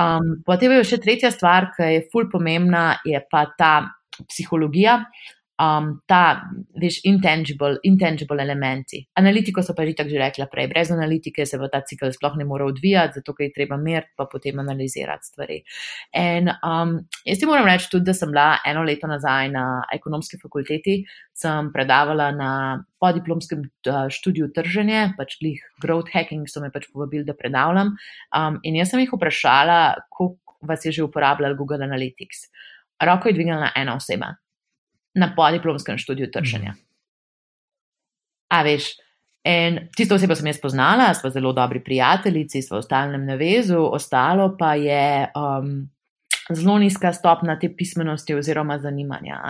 [0.00, 3.74] Um, potem je še tretja stvar, ki je ful pomembna, je pa ta
[4.24, 5.02] psihologija
[5.58, 6.42] um, ta,
[6.78, 9.00] veš, intangible, intangible elementi.
[9.18, 12.36] Analitiko so pa že tako že rekla prej, brez analitike se v ta cikl sploh
[12.38, 15.62] ne more odvijati, zato je treba meriti, pa potem analizirati stvari.
[16.14, 20.38] In um, jaz ti moram reči tudi, da sem bila eno leto nazaj na ekonomski
[20.38, 21.02] fakulteti,
[21.34, 22.50] sem predavala na
[22.98, 27.94] podiplomskem uh, študiju trženje, pač glih growth hacking so me pač povabili, da predavljam.
[28.34, 32.48] Um, in jaz sem jih vprašala, koliko vas je že uporabljal Google Analytics.
[32.98, 34.34] Roko je dvignila ena oseba
[35.14, 36.72] na podiplomskem študiju trženja.
[36.72, 36.84] Mm.
[38.48, 38.94] A veš,
[39.44, 44.54] in tisto osebo sem jaz poznala, smo zelo dobri prijateljici, smo v stalnem navezu, ostalo
[44.58, 45.28] pa je.
[45.36, 45.88] Um,
[46.54, 49.40] zelo nizka stopna te pismenosti oziroma zanimanja.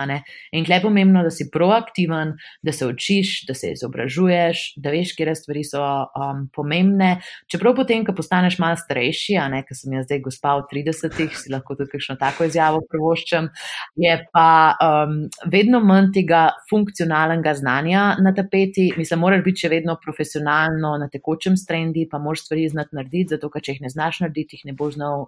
[0.51, 5.13] In tle je pomembno, da si proaktiven, da se učiš, da se izobražuješ, da veš,
[5.15, 7.19] kje stvari so um, pomembne.
[7.51, 11.37] Čeprav potem, ko postaneš malo starejši, a ne, ker sem jaz zdaj gospa v 30-ih,
[11.37, 13.49] si lahko tudi kakšno tako izjavo privoščam,
[13.99, 14.49] je pa
[14.83, 18.89] um, vedno manj tega funkcionalnega znanja na tapeti.
[18.97, 23.51] Mislim, moraš biti še vedno profesionalno na tekočem strendi, pa moraš stvari znati narediti, zato
[23.53, 25.27] ker če jih ne znaš narediti, jih ne boš znal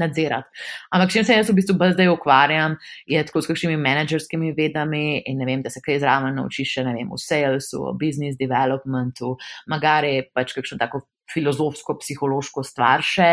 [0.00, 0.49] nadzirati.
[0.90, 2.76] Ampak, če se jaz v bistvu zdaj ukvarjam,
[3.08, 6.86] je tako s kakšnimi menedžerskimi vedami in ne vem, da se kaj zraven naučiš, še
[6.86, 9.36] ne vem, v salesu, v business developmentu,
[9.70, 13.30] magari pač kakšno tako filozofsko, psihološko stvar še.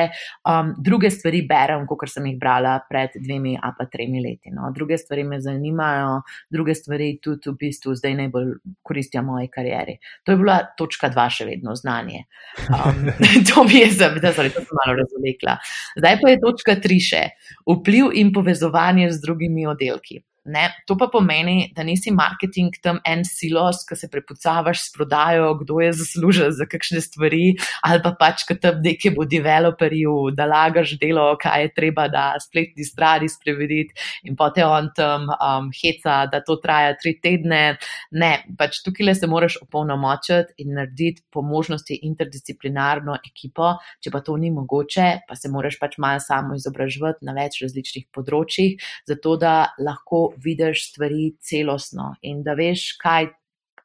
[0.47, 4.53] Um, druge stvari berem, kot sem jih brala pred dvemi ali pa tremi leti.
[4.53, 4.71] No.
[4.75, 6.21] Druge stvari me zanimajo,
[6.53, 8.53] druge stvari tudi v bistvu zdaj najbolj
[8.85, 9.97] koristijo moji karieri.
[10.25, 12.25] To je bila točka dva, še vedno znanje.
[12.69, 13.11] Um,
[13.49, 15.57] to mi je zavedati, da sem malo razumela.
[15.97, 17.23] Zdaj pa je točka tri še
[17.67, 20.21] vpliv in povezovanje z drugimi oddelki.
[20.47, 20.69] Ne?
[20.87, 25.81] To pa pomeni, da nisi marketing tam en silos, ki se prepucavaš s prodajo, kdo
[25.83, 30.95] je zaslužen za kakšne stvari, ali pa pač, ki tam nekje bo developerju, da lagaš
[31.01, 36.39] delo, kaj je treba, da spletni strani spremeniti in potem on tam um, heca, da
[36.45, 37.77] to traja tri tedne.
[38.15, 43.73] Ne, pač tukaj le se moraš opolnomočiti in narediti po možnosti interdisciplinarno ekipo.
[44.03, 48.07] Če pa to ni mogoče, pa se moraš pač malo samo izobraževati na več različnih
[48.15, 48.79] področjih,
[49.09, 53.29] zato da lahko vidiš stvari celostno in da veš, kaj,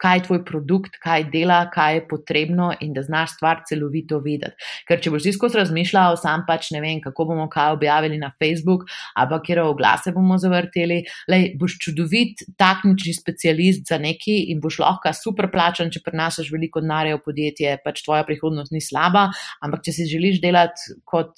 [0.02, 4.58] kaj je tvoj produkt, kaj dela, kaj je potrebno in da znaš stvar celovito videti.
[4.88, 8.88] Ker če boš skozi razmišljal, sam pač ne vem, kako bomo kaj objavili na Facebook,
[9.14, 15.12] ali kje oglase bomo zavrteli, lej, boš čudovit taknični specialist za neki in boš lahko
[15.14, 19.28] super plačan, če prenašaš veliko denarja v podjetje, pač tvoja prihodnost ni slaba,
[19.62, 21.34] ampak če si želiš delati kot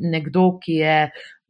[0.00, 0.96] nekdo, ki je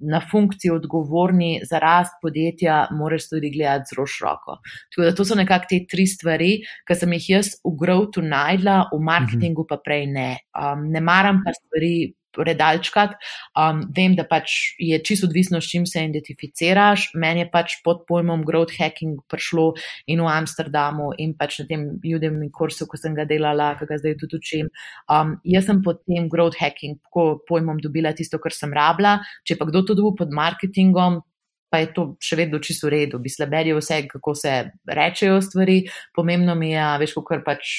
[0.01, 4.59] na funkciji odgovorni za rast podjetja, moraš tudi gledati zelo široko.
[4.91, 6.53] Tako da to so nekako te tri stvari,
[6.89, 10.31] ki sem jih jaz v growtu najdla, v marketingu pa prej ne.
[10.57, 13.17] Um, ne maram pa stvari predalčkati.
[13.59, 17.11] Um, vem, da pač je čisto odvisno, s čim se identificiraš.
[17.15, 19.73] Meni je pač pod pojmom growth hacking prišlo
[20.11, 24.01] in v Amsterdamu in pač na tem ljudem kursu, ko sem ga delala, ki ga
[24.01, 24.71] zdaj tudi učim.
[25.11, 29.19] Um, jaz sem pod tem growth hacking pojmom dobila tisto, kar sem rabila.
[29.47, 31.21] Če pa kdo to dobi pod marketingom,
[31.71, 34.55] pa je to še vedno čisto v redu, bi slabeli vse, kako se
[34.91, 35.79] rečejo stvari.
[36.17, 37.75] Pomembno mi je, veš, kako pač,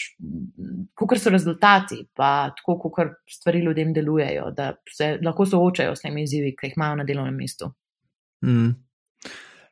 [1.19, 6.55] so rezultati, pa tako, kako stvari ljudem delujejo, da se lahko soočajo s temi izzivi,
[6.55, 7.73] ki jih imajo na delovnem mestu.
[8.45, 8.71] Mm.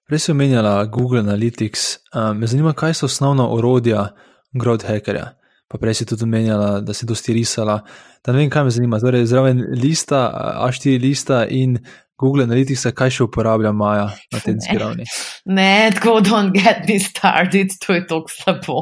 [0.10, 2.00] Res je omenjala Google Analytics.
[2.14, 4.10] Um, me zanima, kaj so osnovna orodja
[4.54, 5.36] growth hackerja.
[5.70, 7.84] Pa prej si tudi omenjala, da si dosti risala.
[8.26, 9.00] Da ne vem, kaj me zanima.
[9.00, 10.24] Torej, zraven lista,
[10.66, 11.78] A4 lista in
[12.20, 15.08] Google Analytics, kaj še uporablja Maja na tem ravni?
[15.48, 18.80] Ne, tako don't get me started, to je tako slabo.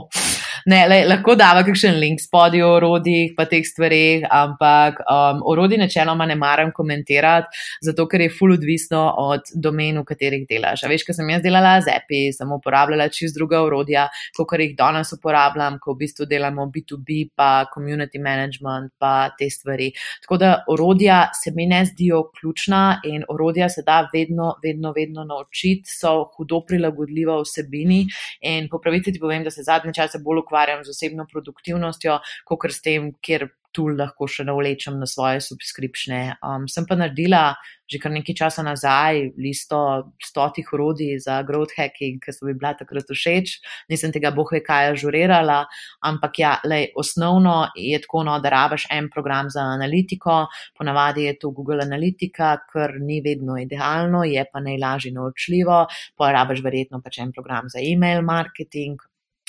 [0.68, 5.78] Ne, le, lahko dava kakšen link spodaj o orodjih, pa teh stvarih, ampak um, orodje
[5.80, 10.84] načeloma ne maram komentirati, zato ker je full odvisno od domen, v katerih delaš.
[10.84, 14.74] A veš, ker sem jaz delala z API, sem uporabljala čist druga orodja, kot jih
[14.76, 19.94] danes uporabljam, ko v bistvu delamo B2B, pa community management, pa te stvari.
[20.28, 25.24] Tako da orodja se mi ne zdijo ključna in orodja se da vedno, vedno, vedno
[25.24, 28.04] naučiti, so hudo prilagodljiva vsebini.
[28.52, 32.72] In po pravici ti povem, da se zadnje čase bolj ukvarjam z osebno produktivnostjo, kot
[32.72, 36.38] s tem, kjer tu lahko še navlečem na svoje subskripcije.
[36.42, 37.56] Um, sem pa naredila
[37.88, 42.74] že kar nekaj časa nazaj listo stotih urodij za growth hacking, ki so mi bila
[42.76, 43.54] takrat všeč.
[43.88, 45.62] Nisem tega bohe kaj ažurirala,
[46.04, 51.38] ampak ja, lej, osnovno je tako, no, da rabaš en program za analitiko, ponavadi je
[51.40, 55.86] to Google Analytica, kar ni vedno idealno, je pa najlažje naučljivo,
[56.20, 59.00] pa rabaš verjetno pač en program za e-mail marketing,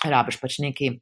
[0.05, 0.97] rabaš pač neki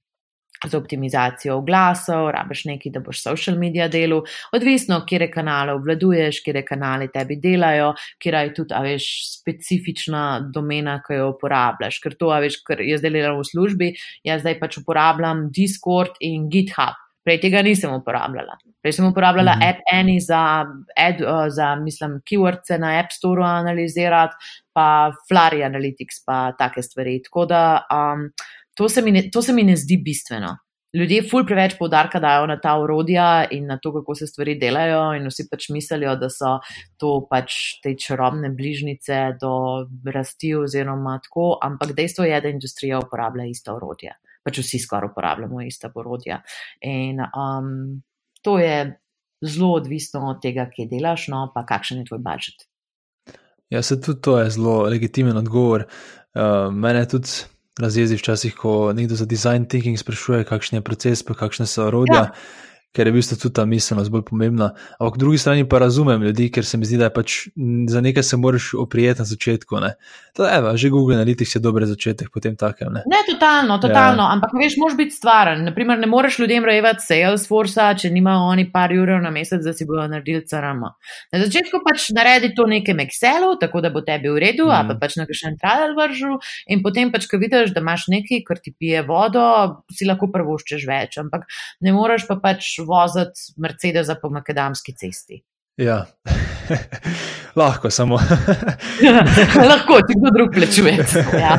[0.64, 4.22] za optimizacijo oglasov, rabiš nekaj, da boš social media delal,
[4.56, 11.00] odvisno, kje kanale obvladuješ, kje kanale tebi delajo, kje je tudi, a veš, specifična domena,
[11.06, 12.00] ki jo uporabljaš.
[12.00, 13.90] Ker to, a veš, ker jaz delam v službi,
[14.24, 16.96] jaz zdaj pač uporabljam Discord in GitHub.
[17.26, 18.54] Prej tega nisem uporabljala.
[18.82, 19.68] Prej sem uporabljala mm -hmm.
[19.68, 20.64] App Any za,
[20.96, 24.34] ad, uh, za, mislim, keywords na App Store analizirati,
[24.72, 27.22] pa Flurry Analytics, pa take stvari.
[27.22, 28.30] Tako da um,
[28.76, 30.56] To se, ne, to se mi ne zdi bistveno.
[30.96, 35.00] Ljudje ful preveč poudarka dajo na ta urodja in na to, kako se stvari delajo,
[35.18, 36.54] in vsi pač mislijo, da so
[37.00, 39.50] to pač te čarobne bližnjice do
[40.14, 44.14] rasti, oziroma tako, ampak dejstvo je, da industrija uporablja ista urodja.
[44.46, 46.38] Pač vsi skoraj uporabljamo ista urodja.
[46.86, 47.74] In um,
[48.46, 48.78] to je
[49.44, 52.68] zelo odvisno od tega, kje delaš, no pa kakšen je tvoj budžet.
[53.74, 55.84] Ja, se tudi to je zelo legitimen odgovor.
[56.36, 57.42] Uh, mene tudi
[57.80, 62.22] razjezi včasih, ko nekdo za design thinking sprašuje, kakšen je proces, pa kakšne so orodja.
[62.22, 62.32] Ja.
[62.96, 64.72] Ker je v bistvu tudi ta miselnost bolj pomembna.
[64.96, 67.36] Ampak po drugi strani pa razumem ljudi, ker se mi zdi, da je pač
[67.92, 69.82] za nekaj se moraš oprijeti na začetku.
[70.36, 72.92] To je, že Google Analytics je dober začetek, potem takem.
[72.92, 74.22] Ne, ne totalno, totalno.
[74.22, 74.32] Ja.
[74.36, 75.64] Ampak veš, moraš biti stvaren.
[75.64, 79.86] Naprimer, ne moreš ljudem rojevati Salesforce, če nimajo oni par ur na mesec, da si
[79.88, 80.84] bodo naredili CRM.
[81.32, 84.76] Na začetku pač naredi to nekem Excelu, tako da bo tebi v redu, mm.
[84.76, 86.36] ali pa pač na kakšen trial vržu,
[86.68, 89.46] in potem pač, ko vidiš, da imaš nekaj, kar ti pije vodo,
[89.92, 91.20] si lahko prvoščeš več.
[91.22, 91.48] Ampak
[91.84, 95.42] ne moreš pa pač voziti Mercedesa po makadamski cesti.
[95.76, 96.06] Ja,
[97.60, 98.16] lahko samo.
[99.70, 100.96] lahko, če kdo drug plačuje.
[101.44, 101.58] Ja.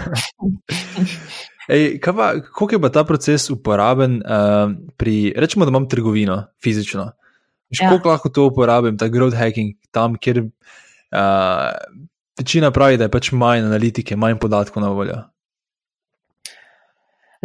[1.67, 7.09] Ej, pa, koliko je pa ta proces uporaben uh, pri, rečemo, da imam trgovino fizično?
[7.75, 7.89] Ja.
[7.91, 11.73] Kako lahko to uporabim, ta growth hacking, tam, kjer uh,
[12.39, 15.19] večina pravi, da je pač manj analitike, manj podatkov na voljo?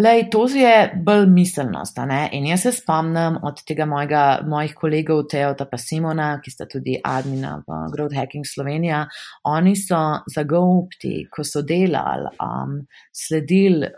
[0.03, 1.99] Lej, to je bolj miselnost.
[2.33, 6.97] In jaz se spomnim od tega mojega, mojih kolegov, Teota pa Simona, ki sta tudi
[7.05, 9.05] admina v Growth Hacking Slovenija.
[9.53, 12.81] Oni so za GoPti, ko so delali, um,
[13.15, 13.91] sledili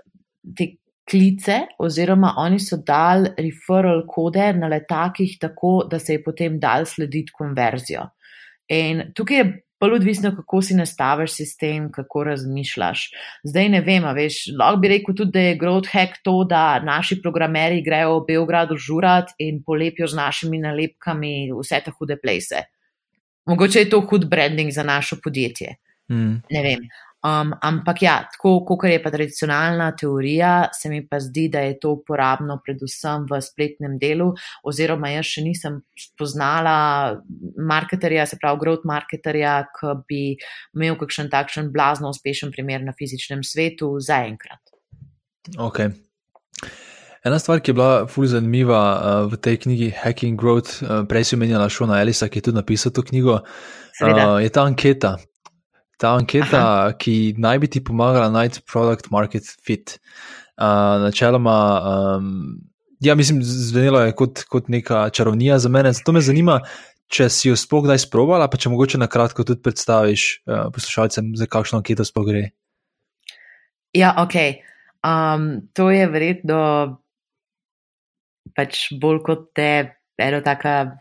[0.58, 0.68] te
[1.08, 6.84] klice, oziroma oni so dali referral kode na letakih tako, da se je potem dal
[6.84, 8.10] slediti konverzijo.
[8.68, 9.48] In tukaj je
[9.84, 13.04] bolj odvisno, kako si nastaviš sistem, kako razmišljaš.
[13.44, 17.20] Zdaj ne vem, veš, lahko bi rekel tudi, da je growth hack to, da naši
[17.22, 22.64] programeri grejo v Beogradu žurat in polepijo z našimi nalepkami vse te hude plese.
[23.46, 25.76] Mogoče je to hud branding za naše podjetje.
[26.08, 26.40] Mm.
[26.50, 26.88] Ne vem.
[27.24, 31.78] Um, ampak ja, tako kot je pa tradicionalna teorija, se mi pa zdi, da je
[31.80, 34.26] to uporabno predvsem v spletnem delu,
[34.60, 36.76] oziroma jaz še nisem spoznala
[37.56, 40.22] marketerja, se pravi growth marketerja, ki bi
[40.76, 44.60] imel kakšen takšen blazno uspešen primer na fizičnem svetu zaenkrat.
[45.56, 45.80] Ok.
[47.24, 51.32] Ena stvar, ki je bila fully zanimiva uh, v tej knjigi Hacking Growth, uh, prej
[51.32, 55.16] si omenjala Šona Elisa, ki je tudi napisal to knjigo, uh, je ta anketa,
[56.00, 56.94] ta anketa, Aha.
[57.00, 59.98] ki naj bi ti pomagala najti produkt market fit.
[60.54, 62.28] Uh, načeloma, um,
[63.02, 65.92] ja, mislim, zvenelo je kot, kot neka čarovnija za mene.
[65.92, 66.60] Zato me zanima,
[67.10, 71.34] če si jo sploh kdaj sprovala, pa če mogoče na kratko tudi predstaviš uh, poslušalcem,
[71.38, 72.44] za kakšno anketo sploh gre.
[73.94, 74.38] Ja, ok.
[75.04, 76.60] Um, to je verjetno
[78.54, 79.70] pač bolj kot te,
[80.18, 80.96] eno taka.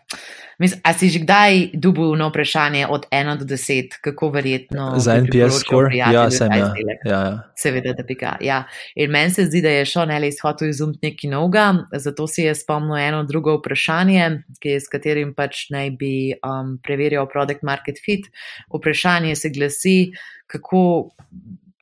[0.59, 4.93] Mislim, a si že kdaj dubil na vprašanje od 1 do 10, kako verjetno?
[4.97, 5.97] Za NPS score?
[5.97, 6.73] Ja, sem ja.
[6.77, 7.39] ja, ja.
[7.57, 8.37] Seveda, da bi ga.
[8.41, 8.63] Ja.
[8.95, 11.65] In meni se zdi, da je šel ne le izhodil izumiti nekaj novega,
[11.97, 14.29] zato si je spomnil eno drugo vprašanje,
[14.63, 16.13] je, s katerim pač naj bi
[16.45, 18.29] um, preverjal product market fit.
[18.73, 19.97] Vprašanje se glasi,
[20.47, 21.11] kako.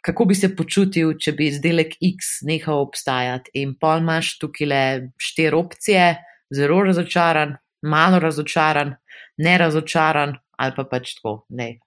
[0.02, 4.80] Kako bi se počutil, če bi izdelek X nehal obstajati, in pol imaš tukaj le
[5.22, 6.06] štiri opcije,
[6.56, 8.96] zelo razočaran, malo razočaran,
[9.38, 11.80] ne razočaran, ali pa pač tako, ne,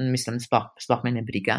[0.00, 1.58] mislim, sploh, sploh me ne briga.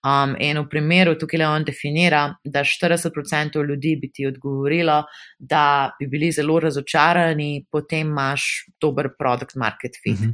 [0.00, 5.02] Um, in v primeru, tukaj le on definira, da 40% ljudi bi ti odgovorilo,
[5.38, 8.48] da bi bili zelo razočarani, potem imaš
[8.80, 10.30] dober produkt market fit.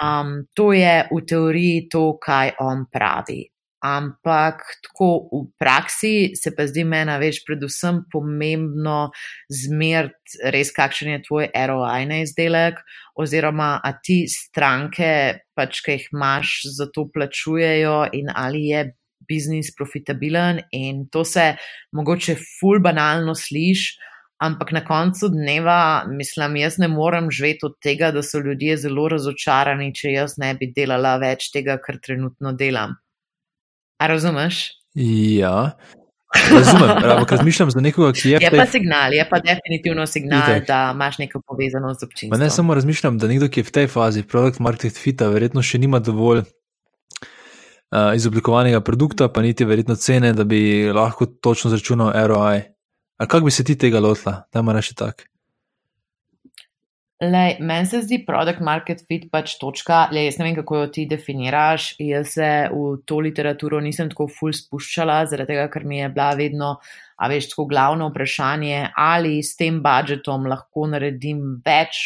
[0.00, 3.42] Um, to je v teoriji to, kaj on pravi
[3.84, 9.10] ampak tako v praksi se pa zdi meni več predvsem pomembno
[9.52, 12.80] zmeriti res, kakšen je tvoj ROI na izdelek,
[13.20, 18.86] oziroma a ti stranke, pač, ki jih imaš, za to plačujejo in ali je
[19.28, 21.54] biznis profitabilen in to se
[21.92, 24.00] mogoče ful banalno sliši.
[24.44, 29.06] Ampak na koncu dneva, mislim, jaz ne morem živeti od tega, da so ljudje zelo
[29.08, 32.98] razočarani, če jaz ne bi delala več tega, kar trenutno delam.
[33.98, 34.70] A razumeš?
[34.94, 35.76] Ja.
[36.50, 38.38] Razumem, ampak razmišljam za nekoga, ki je.
[38.42, 38.58] Je tej...
[38.58, 40.66] pa signal, je pa definitivno signal, Itek.
[40.66, 42.40] da imaš neko povezano z občinstvom.
[42.40, 45.78] Ne samo razmišljam, da nekdo, ki je v tej fazi, produkt market fita, verjetno še
[45.78, 52.62] nima dovolj uh, izoblikovanega produkta, pa niti verjetno cene, da bi lahko točno zračunal ROI.
[53.18, 55.30] A kako bi se ti tega lotila, da ima reči tako?
[57.22, 60.08] Lej, meni se zdi produkt market fit pač točka.
[60.12, 61.92] Lej, jaz ne vem, kako jo ti definiraš.
[62.02, 66.32] Jaz se v to literaturo nisem tako ful spuščala, zaradi tega, ker mi je bila
[66.34, 66.74] vedno,
[67.14, 72.02] a veš, tako glavno vprašanje, ali s tem budžetom lahko naredim več,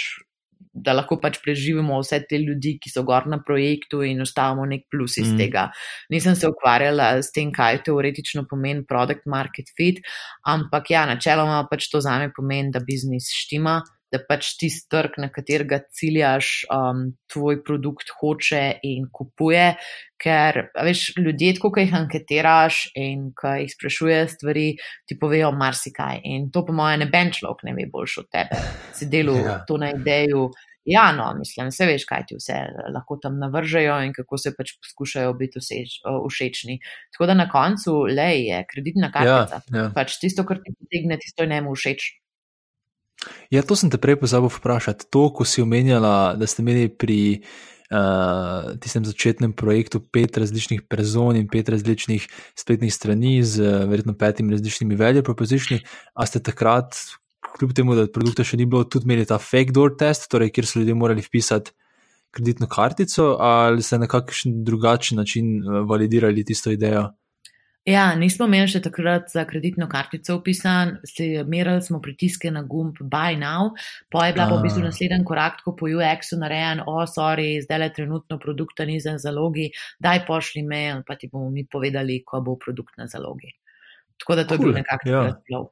[0.78, 4.84] da lahko pač preživimo vse te ljudi, ki so gor na projektu in ostavimo nek
[4.92, 5.40] plus iz mm.
[5.40, 5.70] tega.
[6.12, 10.04] Nisem se ukvarjala s tem, kaj teoretično pomeni produkt market fit,
[10.46, 13.80] ampak ja, načeloma pač to zame pomeni, da biznis štima
[14.12, 19.72] da pač tisti trg, na katerega ciljaš, um, tvoj produkt hoče in kupuje.
[20.18, 24.72] Ker, veš, ljudje, ko jih anketiraš in ko jih sprašuješ stvari,
[25.06, 26.24] ti povejo marsikaj.
[26.26, 28.58] In to, po mojem, ne ben človek ne ve boljš od tebe.
[28.96, 29.60] Si delal ja.
[29.68, 30.48] to na ideju.
[30.88, 32.56] Ja, no, mislim, vse veš, kaj ti vse
[32.94, 36.78] lahko tam navržejo in kako se pač poskušajo biti vseč, všečni.
[37.12, 39.60] Tako da na koncu le je kreditna kartica.
[39.68, 39.90] Ja, ja.
[39.94, 42.08] Pač tisto, kar ti potegne, tisto je njemu všeč.
[43.50, 45.08] Ja, to sem te prej pozabil vprašati.
[45.14, 47.20] To, ko si omenjala, da ste imeli pri
[47.90, 54.54] uh, tistem začetnem projektu pet različnih prezon in pet različnih spletnih strani z verjetno petimi
[54.54, 55.82] različnimi value propositionami,
[56.14, 57.00] a ste takrat,
[57.58, 60.68] kljub temu, da produkta še ni bilo, tudi imeli ta fake door test, torej kjer
[60.68, 61.74] so ljudje morali vpisati
[62.30, 67.08] kreditno kartico, ali ste na kakšen drugačen način eh, validirali tisto idejo?
[67.88, 70.98] Ja, nismo imeli še takrat za kreditno kartico upisan,
[71.48, 73.70] merili smo pritiske na gumb Buy Now,
[74.12, 77.62] pa je bila pa v bistvu naslednji korak, ko po UX-u narejen, o, oh, sorry,
[77.64, 79.70] zdaj le trenutno produkta ni za zalogi,
[80.04, 83.54] daj pošli mail, pa ti bomo mi povedali, ko bo produkt na zalogi.
[84.20, 85.22] Tako da to cool, je bil nekakšen ja.
[85.30, 85.64] razplov.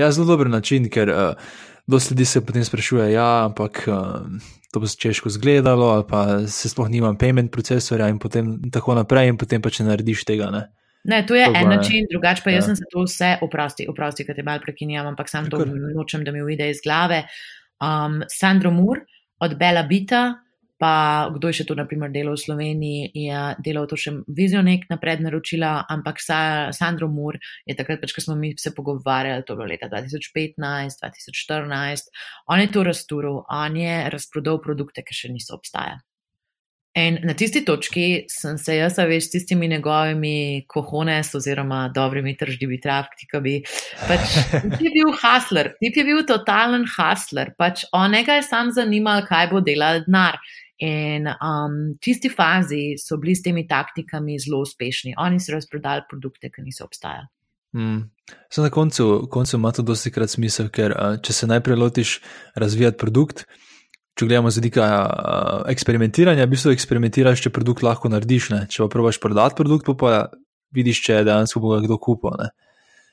[0.00, 1.50] Ja, zelo dober način, ker uh,
[1.86, 6.24] dosti ljudi se potem sprašuje, ja, ampak uh, to bo se češko zgledalo, ali pa
[6.48, 10.48] se sploh nima payment procesorja in potem tako naprej, in potem pa če narediš tega,
[10.54, 10.64] ne.
[11.04, 11.76] Ne, to je to en je.
[11.76, 12.60] način, drugače pa ja.
[12.60, 16.24] jaz sem se to vse oprosti, oprosti, kaj te mal prekinjam, ampak sam to nočem,
[16.24, 17.26] da mi uide iz glave.
[17.82, 19.02] Um, Sandro Mur
[19.44, 20.22] od Bela Bita,
[20.80, 24.98] pa kdo je še to, naprimer, delal v Sloveniji, je delal to še vizionek na
[25.00, 26.38] prednaročila, ampak sa,
[26.74, 27.38] Sandro Mur
[27.68, 32.10] je takrat, pač, ko smo mi se pogovarjali, to bilo leta 2015, 2014,
[32.48, 36.00] on je to razturil, on je razprodal produkte, ki še niso obstajali.
[36.94, 42.78] In na tisti točki sem se jaz, veš, s tistimi njegovimi kohones oziroma dobrimi tržnimi
[42.80, 43.54] travkami,
[44.06, 44.36] pač
[44.76, 49.50] ti je bil hasler, ti je bil totalen hasler, pač onega je sam zanimal, kaj
[49.50, 50.38] bo delal denar.
[50.84, 55.14] In um, tisti fazi so bili s temi taktikami zelo uspešni.
[55.18, 57.26] Oni so razprodali produkte, ki niso obstajali.
[57.74, 58.00] Mm.
[58.56, 62.18] Na koncu, koncu ima to dosti krat smisel, ker uh, če se najprej lotiš
[62.54, 63.46] razvijati produkt,
[64.14, 68.50] če gledamo z vidika uh, eksperimentiranja, v bistvu eksperimentiraš, če produkt lahko narediš.
[68.54, 68.60] Ne?
[68.70, 70.12] Če pa probaš prodati produkt, pa, pa
[70.74, 72.46] vidiš, če dejansko bo kdo kupil.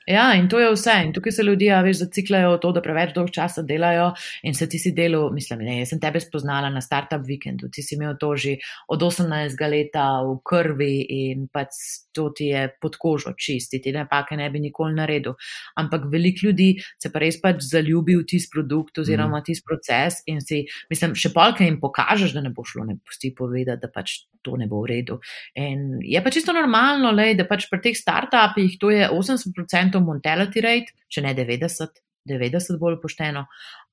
[0.07, 0.93] Ja, in to je vse.
[1.05, 4.11] In tukaj se ljudje, veš, zaciklajo to, da preveč dolg časa delajo
[4.43, 7.83] in se ti si delo, mislim, ne, jaz sem tebe spoznala na startup vikendu, ti
[7.85, 8.55] si imel to že
[8.89, 11.77] od 18 leta v krvi in pač
[12.13, 15.37] to ti je pod kožo čisti, ti napake ne bi nikoli naredil.
[15.77, 19.45] Ampak veliko ljudi se pa res pač zaljubi v tisti produkt oziroma mm.
[19.45, 23.35] tisti proces in si, mislim, še polka jim pokažeš, da ne bo šlo, ne pusti
[23.37, 25.19] povedati, da pač to ne bo v redu.
[25.55, 30.63] In je pa čisto normalno, lej, da pač pri teh startupih to je 80% mortality
[30.63, 33.45] rate, če ne 90, 90 bolj pošteno.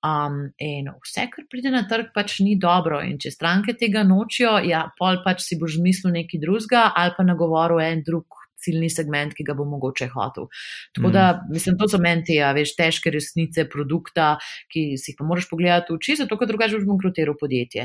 [0.07, 3.01] Um, in vse, kar pride na trg, pač ni dobro.
[3.03, 7.27] In če stranke tega nočijo, ja, pol pač si boš mislil nekaj drugega ali pa
[7.27, 8.45] nagovoril en drug.
[8.59, 10.49] Ciljni segment, ki ga bo mogoče hotel.
[10.91, 11.53] Tako da, mm.
[11.55, 14.33] mislim, to so menti, a veš, težke resnice produkta,
[14.75, 17.85] ki si jih pa moraš pogledati v oči, zato ker drugače boš bankrotiral podjetje.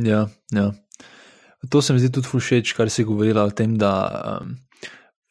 [0.00, 0.70] Ja, ja.
[1.68, 3.92] To se mi zdi tudi všeč, kar si govorila o tem, da
[4.40, 4.56] um,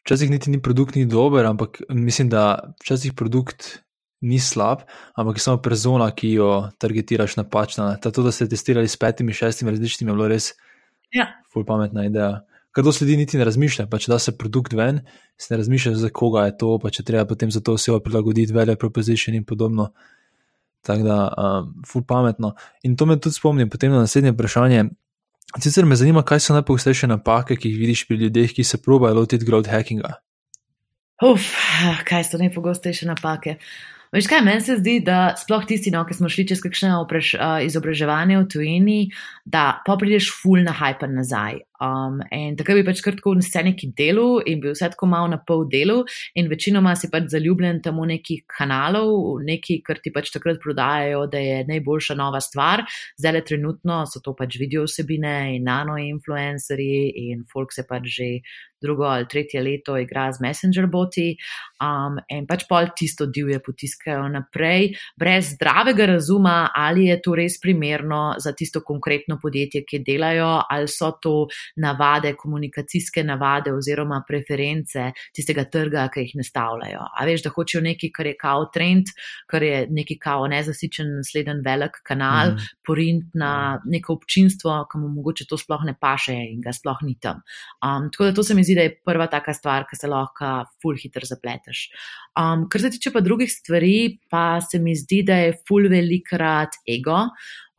[0.06, 3.80] včasih niti ni produkt ni dober, ampak mislim, da včasih produkt
[4.22, 4.86] ni slab,
[5.18, 7.96] ampak je samo persona, ki jo targetiraš napačna.
[7.98, 10.54] To, da ste testirali s petimi, šestimi različnimi, je bilo res
[11.12, 11.28] ja.
[11.54, 12.44] ful pametna ideja.
[12.72, 15.02] Kaj do sledi niti ne razmišlja, pa če da se produkt ven,
[15.38, 18.54] se ne razmišlja, za koga je to, pa če treba potem za to osebo prilagoditi
[18.54, 19.90] vele proposition in podobno.
[20.86, 22.54] Tako da, um, ful pametno.
[22.88, 24.86] In to me tudi spomni potem na naslednje vprašanje,
[25.60, 29.20] Sicer me zanima, kaj so najpogostejše napake, ki jih vidiš pri ljudeh, ki se probajo
[29.20, 30.14] lotiti growth hackinga.
[31.28, 31.50] Uf,
[32.08, 33.58] kaj so najpogostejše napake?
[34.12, 37.06] Veš kaj, meni se zdi, da sploh tisti, no, ki smo šli čez kakšno
[37.64, 38.98] izobraževanje v tujini,
[39.46, 41.62] da pa prideš full na hyper nazaj.
[41.82, 45.40] Um, in takrat bi pač kratko v neki delu in bil vse tako malo na
[45.42, 46.04] pol delu,
[46.36, 51.26] in večinoma si pač zaljubljen tam v nekih kanalov, neki, kar ti pač takrat prodajajo,
[51.26, 52.86] da je najboljša nova stvar.
[53.18, 58.30] Zdaj le trenutno so to pač video vsebine in nano-influencerji in folk se pač že
[58.82, 61.36] drugo ali tretje leto igra z Messenger boti
[61.84, 67.60] um, in pač pol tisto divje potiskajo naprej, brez zdravega razuma, ali je to res
[67.62, 75.12] primerno za tisto konkretno podjetje, ki delajo, ali so to navade, komunikacijske navade oziroma preference
[75.36, 77.06] tistega trga, ki jih nastavljajo.
[77.18, 79.14] A veš, da hočejo nekaj, kar je kao trend,
[79.52, 82.70] kar je neki kao nezasičen naslednji velik kanal, mm.
[82.88, 87.16] porint na neko občinstvo, ki mu mogoče to sploh ne paše in ga sploh ni
[87.22, 87.42] tam.
[87.86, 90.54] Um, tako da to se mi zdi, da je prva taka stvar, ki se lahko
[90.82, 91.88] full hitro zapleteš.
[92.40, 96.80] Um, kar se tiče pa drugih stvari, pa se mi zdi, da je full velikrat
[96.88, 97.26] ego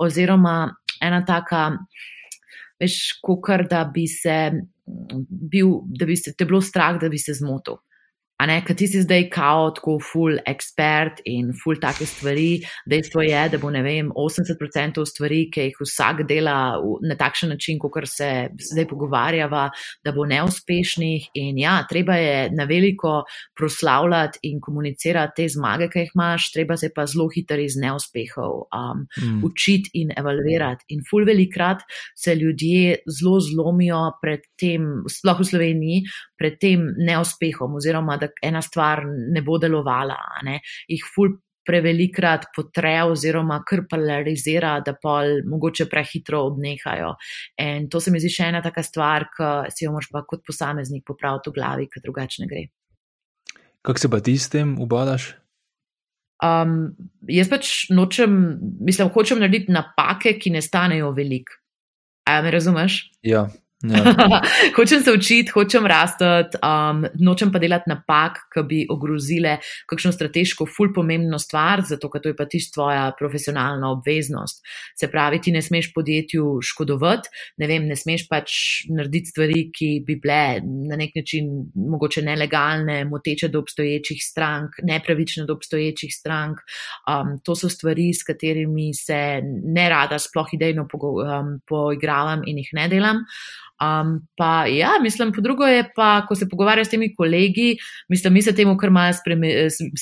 [0.02, 1.70] oziroma ena taka,
[2.80, 4.50] veš, kukar, da bi se
[5.28, 7.78] bil, da bi se te bilo strah, da bi se zmotil.
[8.42, 12.58] A ne, ker ti si zdaj kao tako full expert in full take stvari.
[12.90, 16.56] Dejstvo je, da bo, ne vem, 80% stvari, ki jih vsak dela
[17.06, 18.30] na takšen način, kot se
[18.72, 19.68] zdaj pogovarjava,
[20.02, 21.28] da bo neuspešnih.
[21.38, 23.20] In ja, treba je na veliko
[23.58, 28.66] proslavljati in komunicirati te zmage, ki jih imaš, treba se pa zelo hitro iz neuspehov
[28.66, 29.38] um, mm.
[29.46, 30.88] učiti in evalvirati.
[30.96, 31.86] In full velikrat
[32.18, 36.02] se ljudje zelo zlomijo pred tem, sploh v Sloveniji,
[36.42, 40.18] pred tem neuspehom oziroma da ena stvar ne bo delovala,
[40.48, 40.58] ne,
[40.90, 47.12] jih ful prevelikrat potre oziroma kar polarizira, da pol mogoče prehitro odnehajo.
[47.62, 50.42] In to se mi zdi še ena taka stvar, ki si jo moraš pa kot
[50.46, 52.64] posameznik popraviti v glavi, ker drugače ne gre.
[53.86, 55.32] Kako se pa ti s tem ubadaš?
[56.42, 56.96] Um,
[57.30, 61.60] jaz pač nočem, mislim, hočem narediti napake, ki ne stanejo veliko.
[62.26, 62.98] A me razumeš?
[63.26, 63.48] Ja,
[63.82, 64.40] Ja.
[64.76, 69.56] hočem se učiti, hočem rasti, um, nočem pa delati napak, ki bi ogrozile
[69.90, 74.62] kakšno strateško, ful pomembno stvar, zato ker to je pa tisto tvoja profesionalna obveznost.
[74.98, 78.54] Se pravi, ti ne smeš podjetju škodovati, ne vem, ne smeš pač
[78.92, 85.46] narediti stvari, ki bi bile na nek način mogoče nelegalne, moteče do obstoječih strank, nepravične
[85.48, 86.62] do obstoječih strank.
[87.10, 92.72] Um, to so stvari, s katerimi se ne rada sploh idejno um, poigravam in jih
[92.78, 93.26] ne delam.
[93.82, 97.76] Um, pa ja, mislim, po drugo je pa, ko se pogovarjaš s temi kolegi,
[98.08, 99.14] mislim, mi se temu kar malo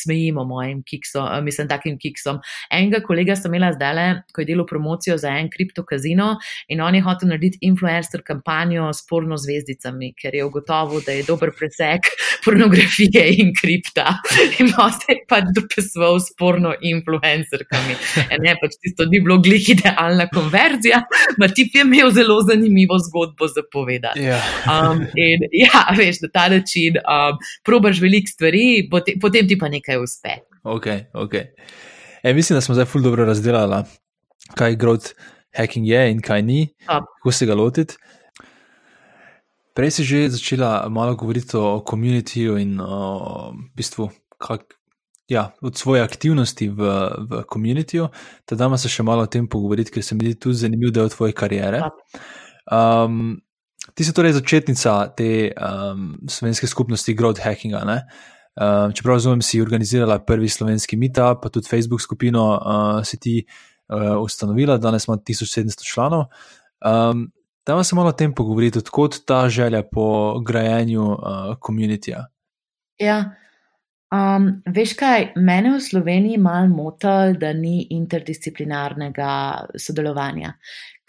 [0.02, 2.40] smejimo, mojim kiksom, mislim, takim kiksom.
[2.70, 6.34] Enega kolega sem imela zdaj le, ko je delal promocijo za en kriptokazino
[6.68, 11.24] in on je hotel narediti influencer kampanjo s porno zvezdicami, ker je ugotovil, da je
[11.28, 12.10] dober presek
[12.44, 14.18] pornografije in kripta.
[14.60, 17.96] In se je pač dopisoval s porno influencerkami.
[18.28, 21.02] In ne, pač tisto ni bilo glih idealna konverzija,
[21.40, 24.22] ma tip je imel zelo zanimivo zgodbo za povedati.
[24.22, 24.40] Ja.
[24.66, 29.68] Um, in ja, veš, na ta način um, probaš veliko stvari, potem, potem ti pa
[29.68, 30.40] nekaj uspe.
[30.62, 31.34] Ok, ok.
[32.22, 33.84] E, mislim, da smo zdaj ful dobro razdelali,
[34.54, 35.14] kaj growth
[35.56, 37.96] hacking je in kaj ni, kako se ga lotiti.
[39.74, 44.74] Prej si že začela malo govoriti o komunitiju in o bistvu, kak,
[45.28, 46.90] ja, od svoje aktivnosti v,
[47.30, 48.08] v komunitiju.
[48.44, 51.08] Teda dama se še malo o tem pogovoriti, ker se mi zdi tu zanimiv del
[51.08, 51.84] tvoje kariere.
[52.66, 53.38] Um,
[54.00, 57.82] Ti si torej začetnica te um, slovenske skupnosti Growth Hackinga.
[57.84, 63.34] Um, čeprav razumem, si organizirala prvi slovenski meetup, pa tudi Facebook skupino uh, si ti
[63.44, 66.30] uh, ustanovila, danes ima 1700 članov.
[66.80, 67.26] Um,
[67.66, 71.16] da se malo o tem pogovoriti, odkot ta želja po grajenju
[71.60, 72.24] komunitija.
[72.24, 73.18] Uh, ja.
[74.10, 80.56] Um, veš kaj, mene v Sloveniji malo motil, da ni interdisciplinarnega sodelovanja.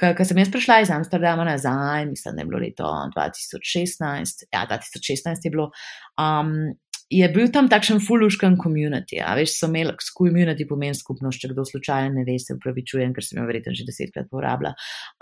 [0.01, 5.45] Ker sem jaz prišla iz Amsterdama nazaj, mislim, da je bilo leto 2016, ja, 2016
[5.45, 5.67] je bilo.
[6.17, 6.73] Um,
[7.11, 9.19] je bil tam takšen fuluškan komunity.
[9.19, 13.41] Veš, so imeli community pomen skupnost, če kdo slučajno ne ve, se upravičujem, ker sem
[13.41, 14.71] jo verjetno že desetkrat porabila.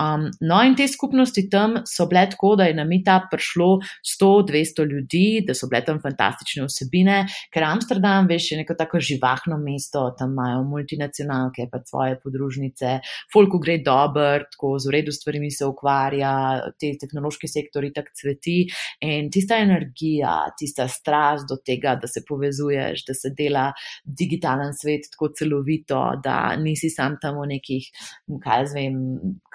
[0.01, 4.85] Um, no, in te skupnosti tam so bile tako, da je na mita prišlo 100-200
[4.91, 7.23] ljudi, da so bile tam fantastične osebine,
[7.53, 12.99] ker Amsterdam, veš, je neko tako živahno mesto, tam imajo multinacionalke, pa svoje podružnice,
[13.33, 16.33] folku gre dober, tako z uredu stvarmi se ukvarja,
[16.79, 18.59] te tehnološki sektori tak cveti
[19.05, 23.71] in tista energija, tista strast do tega, tega, da se povezuješ, da se dela
[24.03, 27.89] digitalen svet tako celovito, da nisi sam tam v nekih,
[28.43, 28.99] kaj zvem,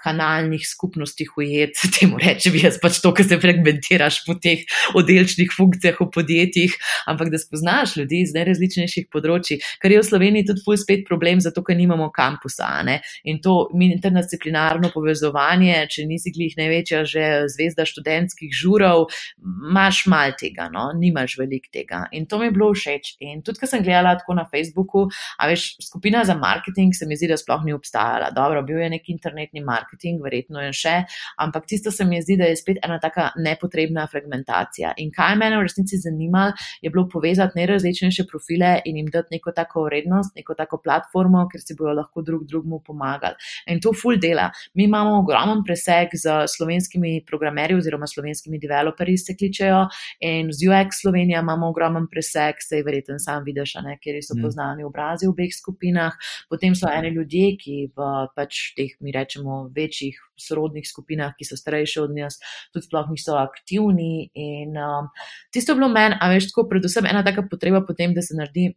[0.05, 4.65] kanalnih skupnostih ujet, temu reče, bi jaz pač to, kar se fragmentiraš po teh
[4.97, 6.75] oddelčnih funkcijah v podjetjih,
[7.11, 11.41] ampak da spoznaš ljudi iz najrazličnejših področji, kar je v Sloveniji tudi tvoj spet problem,
[11.43, 12.69] zato ker nimamo kampusa.
[12.85, 12.99] Ne?
[13.25, 19.09] In to interdisciplinarno povezovanje, če nisi glih največja že zvezda študentskih žurov,
[19.41, 20.87] imaš mal tega, no?
[20.97, 22.05] nimaš velik tega.
[22.15, 23.15] In to mi je bilo všeč.
[23.25, 25.05] In tudi, ko sem gledala tako na Facebooku,
[25.39, 28.31] a veš, skupina za marketing se mi zdi, da sploh ni obstajala.
[28.35, 30.95] Dobro, bil je nek internetni marketing marketing, verjetno je še,
[31.37, 34.93] ampak tisto se mi zdi, da je spet ena taka nepotrebna fragmentacija.
[34.97, 39.51] In kaj me v resnici zanima, je bilo povezati najrazličnejše profile in jim dati neko
[39.51, 43.35] tako vrednost, neko tako platformo, ker si bojo lahko drug drugmu pomagali.
[43.67, 44.51] In to full dela.
[44.73, 49.85] Mi imamo ogromen preseg z slovenskimi programerji oziroma slovenskimi developerji, se kličejo,
[50.19, 54.43] in z UX Slovenija imamo ogromen preseg, sej verjeten sam vidiš, ne, kjer so mm.
[54.43, 56.15] poznani obrazi v obeh skupinah.
[56.49, 61.57] Potem so eni ljudje, ki v pač teh, mi rečemo, večjih sorodnih skupinah, ki so
[61.59, 62.39] starejši od nas,
[62.73, 64.29] tudi sploh niso aktivni.
[64.33, 65.11] In um,
[65.53, 68.73] tisto je bilo meni, a veš, tako predvsem ena taka potreba potem, da se naredi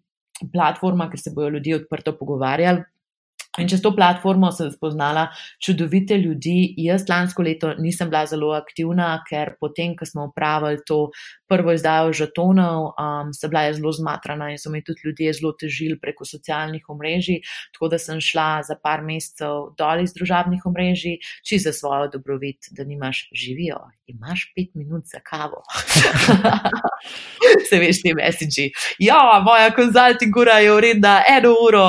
[0.53, 2.85] platforma, ker se bojo ljudje odprto pogovarjali.
[3.59, 5.29] In čez to platformo sem spoznala
[5.59, 6.75] čudovite ljudi.
[6.79, 11.11] Jaz lansko leto nisem bila zelo aktivna, ker potem, ko smo upravili to
[11.49, 15.99] prvo izdajo žetonov, um, sem bila zelo zmatrana in so mi tudi ljudje zelo težili
[15.99, 17.41] preko socialnih omrežij.
[17.75, 22.71] Tako da sem šla za par mesecev dol iz družabnih omrežij, či za svojo dobrobit,
[22.71, 23.81] da nimaš živijo.
[24.07, 25.65] Imaš pet minut za kavo.
[27.69, 28.69] Se veš, ti mesiči.
[28.99, 31.87] Ja, moja konzultingura je uredna eno uro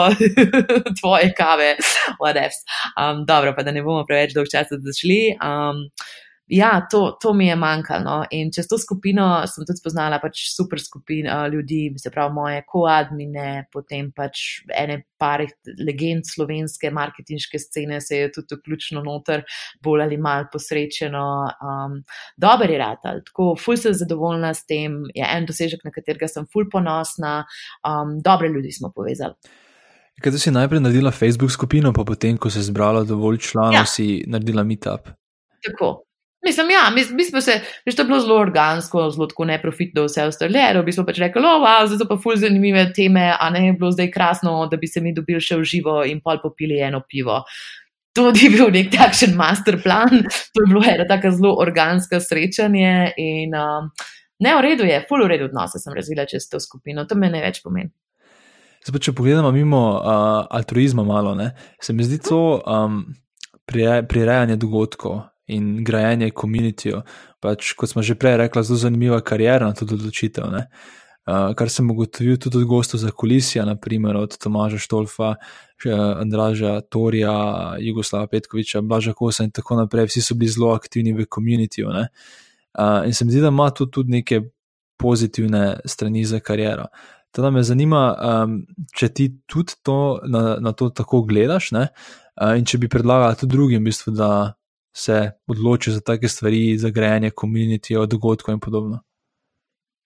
[1.00, 1.76] tvoje kave.
[2.20, 5.22] Um, dobro, pa da ne bomo preveč dolg časa zašli.
[5.42, 5.88] Um,
[6.50, 8.04] ja, to, to mi je manjkalo.
[8.04, 8.16] No.
[8.32, 12.64] In čez to skupino sem tudi spoznala pač super skupino uh, ljudi, se pravi moje
[12.68, 15.44] koadmine, potem pač ene par
[15.78, 19.44] legend slovenske marketinške scene se je tudi vključno noter,
[19.84, 21.24] bolj ali manj posrečeno.
[21.62, 22.02] Um,
[22.38, 26.48] Dober je rad, tako ful sem zadovoljna s tem, je en dosežek, na katerega sem
[26.54, 27.44] ful ponosna,
[27.86, 29.38] um, dobre ljudi smo povezali.
[30.20, 33.86] Kaj si najprej naredila Facebook skupino, pa potem, ko se je zbrala dovolj članov, ja.
[33.88, 35.08] si naredila meetup?
[35.64, 35.94] Tako,
[36.50, 40.04] Mislim, ja, mi, mi smo se, veš, to je bilo zelo organsko, zelo tako neprofitno,
[40.08, 40.82] vse ostalo.
[40.86, 43.76] Mi smo pač rekli, oh, wow, zdaj so pa ful zanimive teme, a ne je
[43.78, 47.04] bilo zdaj krasno, da bi se mi dobili še v živo in pol popili eno
[47.06, 47.44] pivo.
[48.18, 53.14] To ni bil nek takšen master plan, to je bilo ena tako zelo organska srečanje
[53.22, 53.94] in um,
[54.42, 57.30] ne v redu je, ful v redu odnose sem razvila čez to skupino, to me
[57.30, 57.94] največ pomeni.
[58.90, 63.04] Zdaj, če pogledamo mimo uh, altruizma malo, ne, se mi zdi to um,
[63.70, 67.02] prirejanje dogodkov in grajenje komunitijo.
[67.40, 70.46] Pač, kot smo že prej rekli, zelo zanimiva karijera na to odločitev.
[70.50, 75.36] Uh, kar sem ugotovil tudi od gostov za kulisija, naprimer od Tomaža Štolfa,
[76.20, 80.10] Andraža Torija, Jugoslava Petkoviča, Blaža Kosa in tako naprej.
[80.10, 81.88] Vsi so bili zelo aktivni v komunitiju.
[81.90, 84.42] Uh, in se mi zdi, da ima to tudi neke
[84.98, 86.86] pozitivne strani za kariero.
[87.32, 88.62] Teda me zanima, um,
[88.96, 93.54] če ti tudi to, na, na to tako gledaš, uh, in če bi predlagala tudi
[93.54, 94.54] drugim, v bistvu, da
[95.00, 99.00] se odločijo za take stvari, za grejanje komunitije, dogodkov in podobno.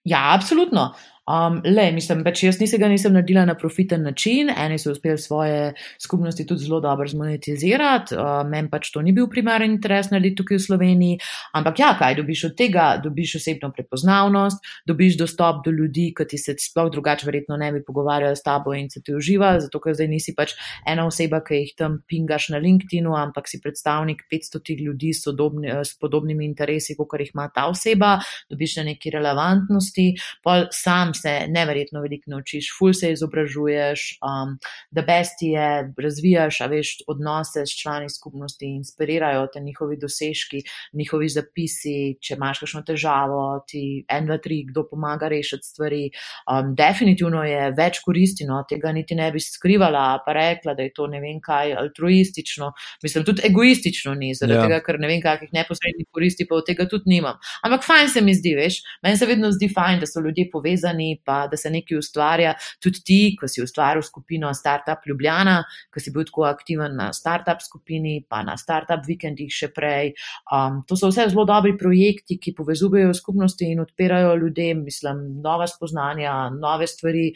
[0.04, 0.94] Ja, absolutno.
[1.24, 5.18] Um, le, mislim, pač jaz nisem ga nisem naredila na profiten način, eni so uspeli
[5.18, 5.70] svoje
[6.04, 10.60] skupnosti tudi zelo dobro zmonetizirati, uh, meni pač to ni bil primaren interes narediti tukaj
[10.60, 11.20] v Sloveniji,
[11.56, 12.88] ampak ja, kaj dobiš od tega?
[13.04, 17.84] Dobiš osebno prepoznavnost, dobiš dostop do ljudi, ki ti se sploh drugače verjetno ne bi
[17.88, 21.62] pogovarjali s tabo in se ti uživa, zato ker zdaj nisi pač ena oseba, ki
[21.62, 27.00] jih tam pingaš na LinkedInu, ampak si predstavnik 500 ljudi s, podobni, s podobnimi interesi,
[27.00, 28.18] kot jih ima ta oseba,
[28.52, 30.10] dobiš na neki relevantnosti,
[30.44, 34.56] pa sam se neverjetno veliko naučiš, ful se izobražuješ, um,
[34.92, 41.30] da besti je, razvijaš, a veš, odnose s člani skupnosti, inspirirajo te njihovi dosežki, njihovi
[41.30, 46.04] zapisi, če imaš kakšno težavo, ti en, dva, tri, kdo pomaga rešiti stvari.
[46.50, 51.08] Um, definitivno je več koristino, tega niti ne bi skrivala, pa rekla, da je to
[51.12, 52.72] ne vem kaj altruistično,
[53.04, 54.68] mislim, tudi egoistično ni, zaradi ja.
[54.68, 57.40] tega, ker ne vem, kakih neposrednih koristi pa od tega tudi nimam.
[57.66, 61.03] Ampak fajn se mi zdi, veš, meni se vedno zdi fajn, da so ljudje povezani
[61.04, 62.54] strani, pa da se nekaj ustvarja.
[62.82, 67.62] Tudi ti, ko si ustvaril skupino Startup Ljubljana, ko si bil tako aktiven na startup
[67.62, 70.14] skupini, pa na startup vikendih še prej.
[70.52, 75.68] Um, to so vse zelo dobri projekti, ki povezujejo skupnosti in odpirajo ljudem, mislim, nove
[75.68, 77.32] spoznanja, nove stvari,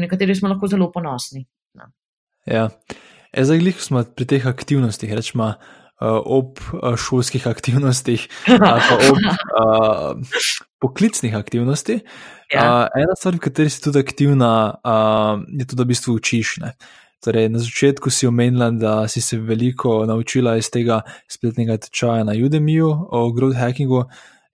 [0.00, 1.44] na katere smo lahko zelo ponosni.
[1.74, 1.92] No.
[2.46, 2.68] Ja,
[3.32, 5.54] e, zdaj, ko smo pri teh aktivnostih, rečemo.
[6.02, 8.24] Uh, ob uh, šolskih aktivnostih,
[8.58, 8.72] pa
[9.06, 10.40] ob uh,
[10.82, 12.02] poklicnih aktivnostih.
[12.50, 12.88] Ja.
[12.90, 14.50] Uh, ena stvar, v kateri si tudi aktivna,
[14.82, 16.56] uh, je to, da v bistvu učiš.
[17.22, 22.34] Torej, na začetku si omenila, da si se veliko naučila iz tega spletnega tečaja na
[22.34, 24.02] Udemiju o growth hackingu.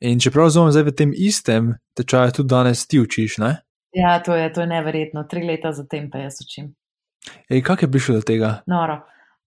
[0.05, 3.39] In čeprav razumem, zdaj v tem istem tečaju tudi danes ti učiš.
[3.39, 3.57] Ne?
[3.97, 5.25] Ja, to je, to je neverjetno.
[5.25, 6.75] Tri leta zatem pa jaz učim.
[7.51, 8.61] Ej, kako je prišlo do tega?
[8.67, 9.01] Noro.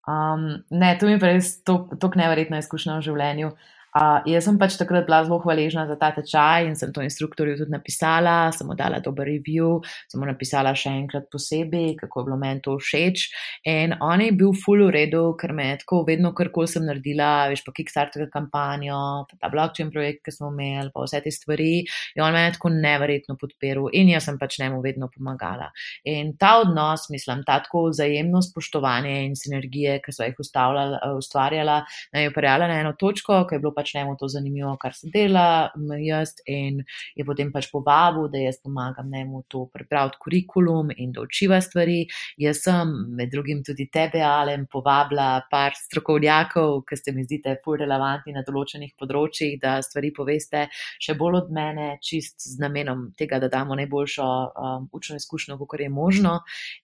[0.08, 3.52] Um, ne, to mi je res tako neverjetna izkušnja v življenju.
[3.92, 7.58] Uh, jaz sem pač takrat bila zelo hvaležna za ta tečaj in sem to instruktorju
[7.58, 12.26] tudi napisala, sem mu dala dober review, sem mu napisala še enkrat posebej, kako je
[12.30, 13.26] bilo meni to všeč.
[13.68, 16.86] In on je bil full v redu, ker me je tako vedno, kar koli sem
[16.88, 21.34] naredila, veš pa Kickstarter kampanjo, pa ta blockchain projekt, ki smo imeli, pa vse te
[21.34, 21.84] stvari.
[22.16, 25.68] In on me je tako neverjetno podpiral in jaz sem pač njemu vedno pomagala.
[26.08, 31.82] In ta odnos, mislim, ta tako vzajemno spoštovanje in sinergije, ki so jih ustvarjala,
[32.16, 35.10] naj je operjala na eno točko, ki je bilo pač njemu to zanimivo, kar se
[35.12, 36.82] dela, jaz in
[37.16, 42.06] je potem pač povabil, da jaz pomagam njemu to pripraviti kurikulum in da učiva stvari.
[42.38, 47.80] Jaz sem med drugim tudi tebe, Alen, povabila par strokovnjakov, ki ste mi zdite pol
[47.82, 50.66] relevantni na določenih področjih, da stvari poveste
[51.02, 55.80] še bolj od mene, čist z namenom tega, da damo najboljšo um, učno izkušnjo, kako
[55.80, 56.34] je možno.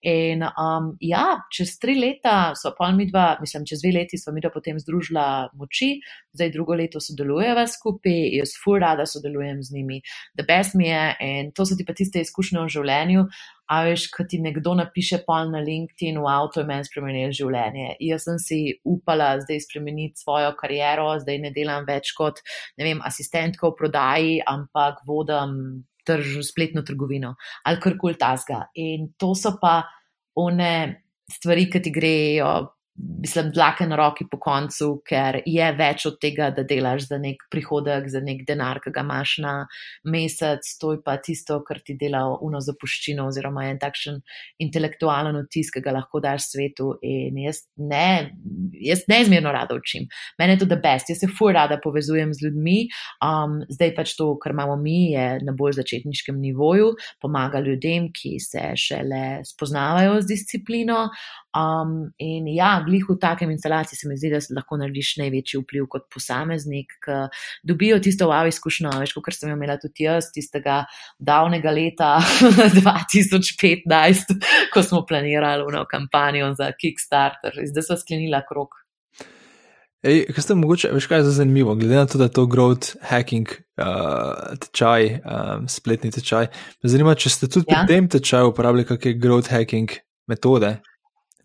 [0.03, 4.33] In um, ja, čez tri leta so pa mi dva, mislim, čez dve leti smo
[4.33, 5.99] mi dva potem združila moči,
[6.33, 10.01] zdaj drugo leto leto sodelujeva skupaj, jaz fur rada sodelujem z njimi,
[10.34, 13.24] da best mi je in to so ti pa tiste izkušnje v življenju.
[13.68, 17.99] A veš, ko ti nekdo napiše pol na LinkedIn, wow, to je meni spremenilo življenje.
[18.01, 22.41] Jaz sem si upala zdaj spremeniti svojo kariero, zdaj ne delam več kot,
[22.80, 27.34] ne vem, asistentka v prodaji, ampak vodam trž, spletno trgovino
[27.68, 28.64] ali karkoli tasga.
[28.80, 29.82] In to so pa
[30.41, 36.19] one stvari, ki ti grejo mislim, dlake na roki po koncu, ker je več od
[36.21, 39.53] tega, da delaš za nek prihodek, za nek denar, ki ga imaš na
[40.05, 44.21] mesec, to je pa tisto, kar ti dela uno zapuščino, oziroma en takšen
[44.65, 46.91] intelektualen otisk, ki ga lahko daš svetu.
[47.07, 48.33] In jaz ne,
[48.83, 50.09] jaz neizmerno rada učim.
[50.39, 52.79] Mene je to the best, jaz se fuj rada povezujem z ljudmi.
[53.25, 58.37] Um, zdaj pač to, kar imamo mi, je na bolj začetniškem nivoju, pomaga ljudem, ki
[58.43, 61.07] se šele spoznavajo z disciplino.
[61.57, 65.87] Um, in ja, glih v takem instalaciji se mi zdi, da lahko narediš največji vpliv
[65.89, 67.21] kot posameznik, ki
[67.67, 70.83] dobijo tisto wow izkušnjo, veš, kot sem imela tudi jaz, tistega
[71.19, 72.11] davnega leta
[72.77, 74.37] 2015,
[74.75, 77.57] ko smo planirali eno kampanjo za Kickstarter.
[77.73, 78.77] Zdaj smo sklenila krok.
[80.07, 82.95] Ej, kaj ste mogoče, veš kaj je zanimivo, glede na to, da je to growth
[83.03, 86.47] hacking uh, tečaj, um, spletni tečaj.
[86.85, 87.81] Me zanima, če ste tudi ja?
[87.83, 89.97] pri tem tečaju uporabljali kakšne growth hacking
[90.31, 90.77] metode,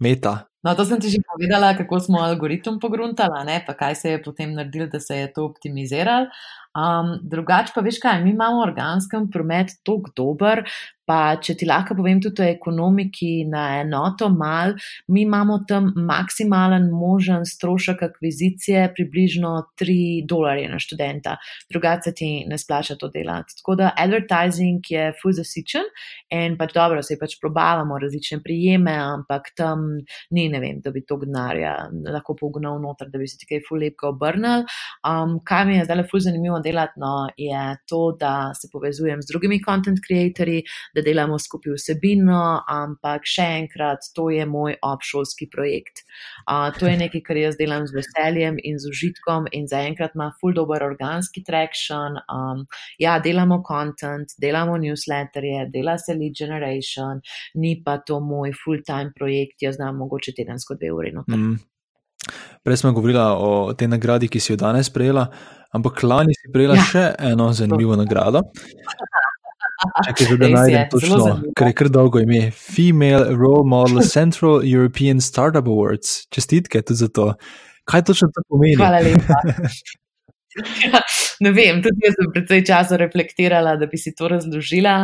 [0.04, 0.53] meta.
[0.64, 4.53] No, to sem ti že povedala, kako smo algoritem pogruntali, pa kaj se je potem
[4.55, 6.32] naredilo, da se je to optimiziralo.
[6.74, 10.64] Um, drugače pa veš kaj, mi imamo organskem promet tako dober,
[11.05, 14.74] pa če ti lahko povem tudi o ekonomiki na enoto mal,
[15.11, 19.51] mi imamo tam maksimalen možen strošek akvizicije približno
[19.82, 21.36] 3 dolarje na študenta,
[21.70, 23.53] drugače ti ne splača to delati.
[23.59, 25.86] Tako da advertising je full zasičen
[26.34, 29.86] in pač dobro, se pač probavamo različne prijeme, ampak tam
[30.32, 31.74] ni, ne vem, da bi to gnarja
[32.14, 34.66] lahko pognal noter, da bi se ti kaj full lepko obrnil.
[35.08, 39.32] Um, kaj mi je zdaj full zanimivo delati, no, je to, da se povezujem z
[39.32, 40.64] drugimi content creatorji,
[40.95, 46.04] da delamo skupaj vsebino, ampak še enkrat, to je moj obšolski projekt.
[46.47, 50.32] Uh, to je nekaj, kar jaz delam z veseljem in z užitkom in zaenkrat ima
[50.39, 52.20] full dober organski traction.
[52.32, 52.66] Um,
[53.01, 57.22] ja, delamo content, delamo newsletterje, dela se lead generation,
[57.60, 61.15] ni pa to moj full-time projekt, jaz znam mogoče tedensko dve uri.
[61.27, 61.57] Mm.
[62.63, 65.27] Prej smo govorili o tej nagradi, ki si jo danes prejela,
[65.75, 66.85] ampak lani si prejela ja.
[66.87, 68.45] še eno zanimivo nagrado.
[70.15, 71.25] Če že najdem točno,
[71.57, 72.51] ker je kar dolgo ime.
[72.55, 76.23] Female Role Model Central European Startup Awards.
[76.31, 77.33] Čestitke tudi za to.
[77.89, 78.79] Kaj točno to pomeni?
[78.79, 79.35] Hvala lepa.
[81.43, 84.95] ne vem, tudi jaz sem predvsej časa reflektirala, da bi si to razložila.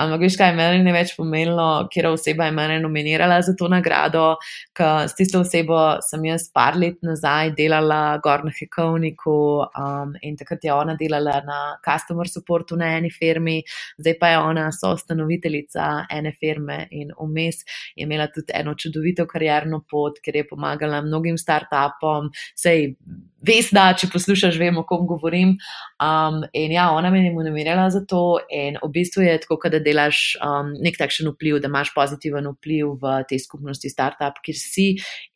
[0.00, 4.36] Ampak, veš kaj, meni je več pomenilo, kje oseba je mene nominirala za to nagrado.
[4.78, 10.64] S tisto osebo sem jaz par let nazaj delala gor na Hekovniku um, in takrat
[10.64, 13.60] je ona delala na customer supportu na eni firmi,
[13.98, 17.64] zdaj pa je ona soustanoviteljica ene firme in vmes
[17.96, 22.30] je imela tudi eno čudovito karjerno pot, ker je pomagala mnogim startupom.
[22.56, 22.94] Sej,
[23.40, 25.54] Ves, da če poslušaš, vemo, o kom govorim.
[26.02, 29.80] Um, in ja, ona me je nominirala za to, in v bistvu je tako, da
[29.80, 34.90] delaš um, nek takšen vpliv, da imaš pozitiven vpliv v tej skupnosti startup, kjer si.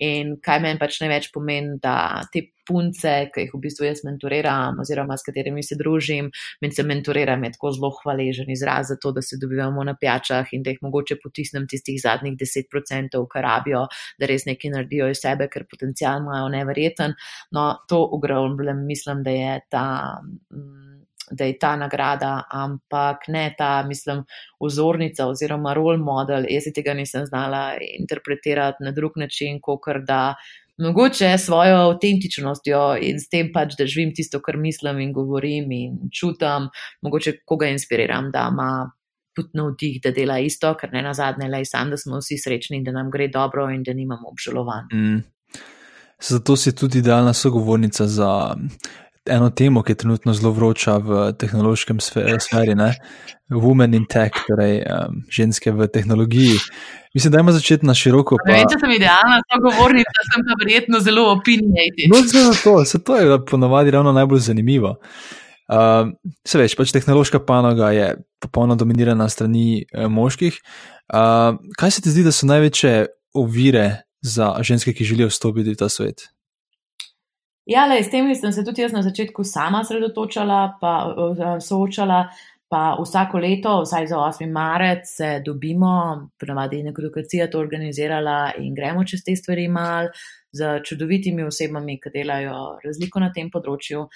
[0.05, 4.79] In kaj meni pač največ pomeni, da te punce, ki jih v bistvu jaz mentoriram,
[4.81, 6.31] oziroma s katerimi se družim,
[6.65, 10.53] in se mentoriram, je tako zelo hvaležen izraz za to, da se dobivamo na pijačah
[10.53, 13.87] in da jih mogoče potisnem tistih zadnjih 10%, kar rabijo,
[14.19, 17.15] da res nekaj naredijo iz sebe, ker potencial imajo neverjeten.
[17.53, 19.87] No, to ogromno mislim, da je ta.
[20.53, 20.95] Mm,
[21.31, 24.25] da je ta nagrada, ampak ne ta, mislim,
[24.61, 26.45] vzornica oziroma role model.
[26.51, 30.35] Jaz tega nisem znala interpretirati na drug način, kot da
[30.79, 35.99] mogoče svojo avtentičnostjo in s tem pač, da živim tisto, kar mislim in govorim in
[36.13, 36.71] čutim,
[37.03, 38.91] mogoče koga inspiriram, da ima
[39.37, 42.79] putno vtih, da dela isto, ker ne na zadnje, le sam, da smo vsi srečni
[42.79, 44.91] in da nam gre dobro in da nimamo obžalovanj.
[44.95, 45.23] Mm.
[46.21, 48.57] Zato si tudi idealna sogovornica za
[49.31, 52.95] eno temo, ki je trenutno zelo vroča v tehnološkem sferi, ne?
[53.53, 56.59] Women in tech, torej um, ženske v tehnologiji.
[57.15, 58.39] Mislim, da ima začeti na široko.
[58.41, 58.51] Pa...
[58.51, 62.05] Ne vem, če sem idealna sogovornica, sem pa verjetno zelo opinijajoč.
[62.11, 62.23] No,
[62.65, 64.97] to, to je ponavadi ravno najbolj zanimivo.
[65.69, 66.11] Uh,
[66.45, 68.11] se veš, pač tehnološka panoga je
[68.43, 70.59] popolnoma dominirana strani uh, moških.
[71.09, 73.07] Uh, kaj se ti zdi, da so največje
[73.37, 73.87] ovire
[74.25, 76.29] za ženske, ki želijo vstopiti v ta svet?
[77.67, 82.27] Ja, le, s tem sem se tudi jaz na začetku sama sredotočala, pa uh, soočala.
[82.75, 84.51] Pa vsako leto, vsaj za 8.
[84.51, 90.09] marec, se dobimo, ponavadi je nekrokacija to organizirala in gremo čez te stvari mal
[90.53, 94.07] z čudovitimi osebami, ki delajo razliko na tem področju.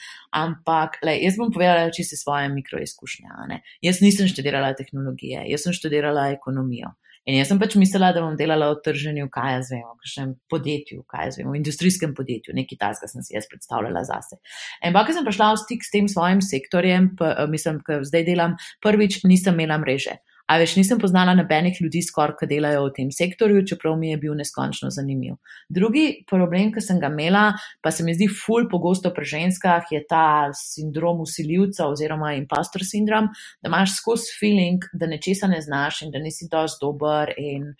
[0.40, 3.60] Ampak, le, jaz bom povedala čisto svoje mikroizkušnje.
[3.84, 6.96] Jaz nisem študirala tehnologije, jaz sem študirala ekonomijo.
[7.28, 10.30] In jaz sem pač mislila, da bom delala v trženju, kaj jaz vem, v kakšnem
[10.48, 14.38] podjetju, kaj jaz vem, v industrijskem podjetju, nekaj tasga sem si jaz predstavljala zase.
[14.80, 18.24] In pa, ko sem prišla v stik s tem svojim sektorjem, pa, mislim, ker zdaj
[18.30, 20.16] delam, prvič nisem imela mreže.
[20.48, 24.20] A več nisem poznala nobenih ljudi, skoraj, ki delajo v tem sektorju, čeprav mi je
[24.22, 25.36] bil neskončno zanimiv.
[25.68, 27.50] Drugi problem, ki sem ga imela,
[27.84, 33.28] pa se mi zdi ful pogosto pri ženskah, je ta sindrom usiljivca oziroma impostor sindrom,
[33.60, 37.74] da imaš skozi feeling, da nečesa ne znaš in da nisi dosti dober in.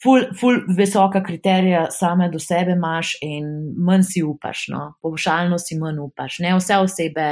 [0.00, 5.76] Ful, ful, visoka kriterija same do sebe imaš, in manj si upaš, no, povošalno si
[5.76, 6.38] manj upaš.
[6.40, 7.26] Ne vse osebe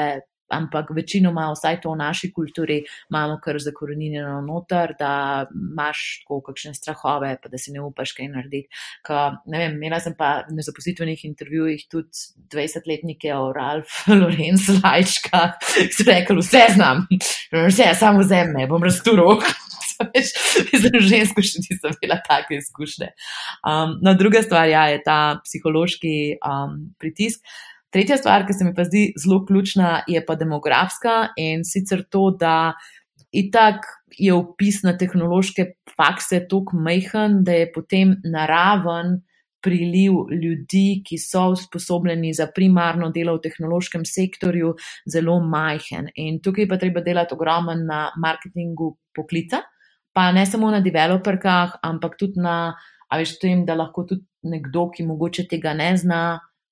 [0.55, 2.79] ampak večinoma, vsaj to v naši kulturi,
[3.11, 8.31] imamo kar zakorenjeno noter, da imaš tako kakšne strahove, pa da si ne upaš kaj
[8.33, 8.69] narediti.
[9.07, 15.45] Ka, ne vem, imela sem pa na zaposlitvenih intervjujih tudi 20-letnike o Ralph Lorenz Lajčka,
[15.63, 17.07] ki so rekli, vse znam,
[17.53, 19.43] vse, samo zemlje, bom razturil.
[20.83, 23.09] Za žensko še nisem imela take izkušnje.
[23.67, 27.43] Um, no, druga stvar ja, je ta psihološki um, pritisk.
[27.89, 32.29] Tretja stvar, ki se mi pa zdi zelo ključna, je pa demografska in sicer to,
[32.41, 32.75] da
[33.33, 33.87] itak
[34.19, 35.65] je upis na tehnološke
[35.97, 39.23] fakse tako majhen, da je potem naraven
[39.65, 44.75] priliv ljudi, ki so usposobljeni za primarno delo v tehnološkem sektorju,
[45.09, 46.13] zelo majhen.
[46.15, 49.63] In tukaj pa treba delati ogromen na marketingu poklica,
[50.13, 52.77] pa ne samo na developerkah, ampak tudi na,
[53.09, 56.23] a veš, tem, da lahko tudi nekdo, ki mogoče tega ne zna,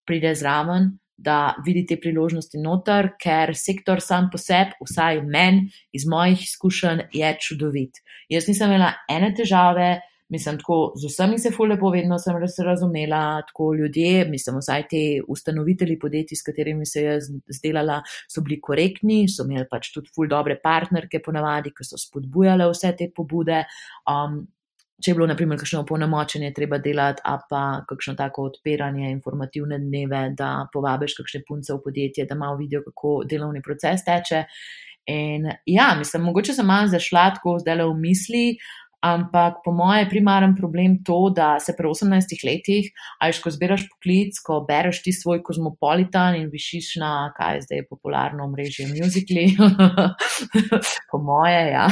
[0.07, 6.43] pride zraven da vidite priložnosti noter, ker sektor sam po sebi, vsaj meni, iz mojih
[6.43, 8.03] izkušenj, je čudovit.
[8.29, 9.97] Jaz nisem imela ene težave,
[10.29, 15.03] mislim, tako z vsemi se fule povedno sem se razumela, tako ljudje, mislim, vsaj te
[15.29, 20.29] ustanovitelji podjetij, s katerimi se je zdelala, so bili korektni, so imeli pač tudi ful
[20.29, 23.65] dobre partnerke ponavadi, ki so spodbujale vse te pobude.
[24.11, 24.45] Um,
[25.03, 30.23] če je bilo, naprimer, kakšno opolnomočenje treba delati, a pa kakšno tako odpiranje informativne dneve,
[30.39, 34.45] da povabiš kakšne punce v podjetje, da malo vidijo, kako delovni proces teče.
[35.13, 38.47] In ja, mislim, mogoče sem malo zašla tako zdaj v misli,
[39.05, 42.89] Ampak po mojem je primaren problem to, da se pri 18 letih,
[43.21, 47.85] ajš, ko zbiraš poklic, ko bereš ti svoj kozmopolitan in višiš na, kaj je zdaj
[47.91, 49.47] popularno mrežje, muzikli,
[51.13, 51.87] po moje, ja,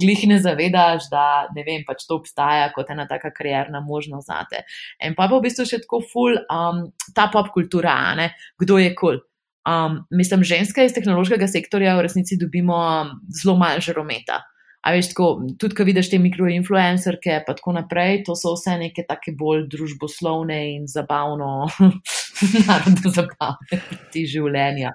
[0.00, 1.26] glih ne zavedaš, da
[1.56, 4.62] ne vem, pač to obstaja kot ena taka karjerna možnost zate.
[5.02, 6.84] In pa pa v bistvu še tako ful um,
[7.16, 8.30] ta pop kultura, ne,
[8.62, 9.18] kdo je kul.
[9.18, 9.22] Cool.
[9.64, 12.76] Um, mislim, ženske iz tehnološkega sektorja v resnici dobimo
[13.32, 14.42] zelo malo žarometa.
[14.84, 15.28] A veš, tako,
[15.60, 20.58] tudi, ko vidiš te mikroinfluencerke, pa tako naprej, to so vse neke take bolj družboslovne
[20.74, 21.70] in zabavno,
[22.68, 23.80] narodno zabavne
[24.12, 24.92] ti življenja.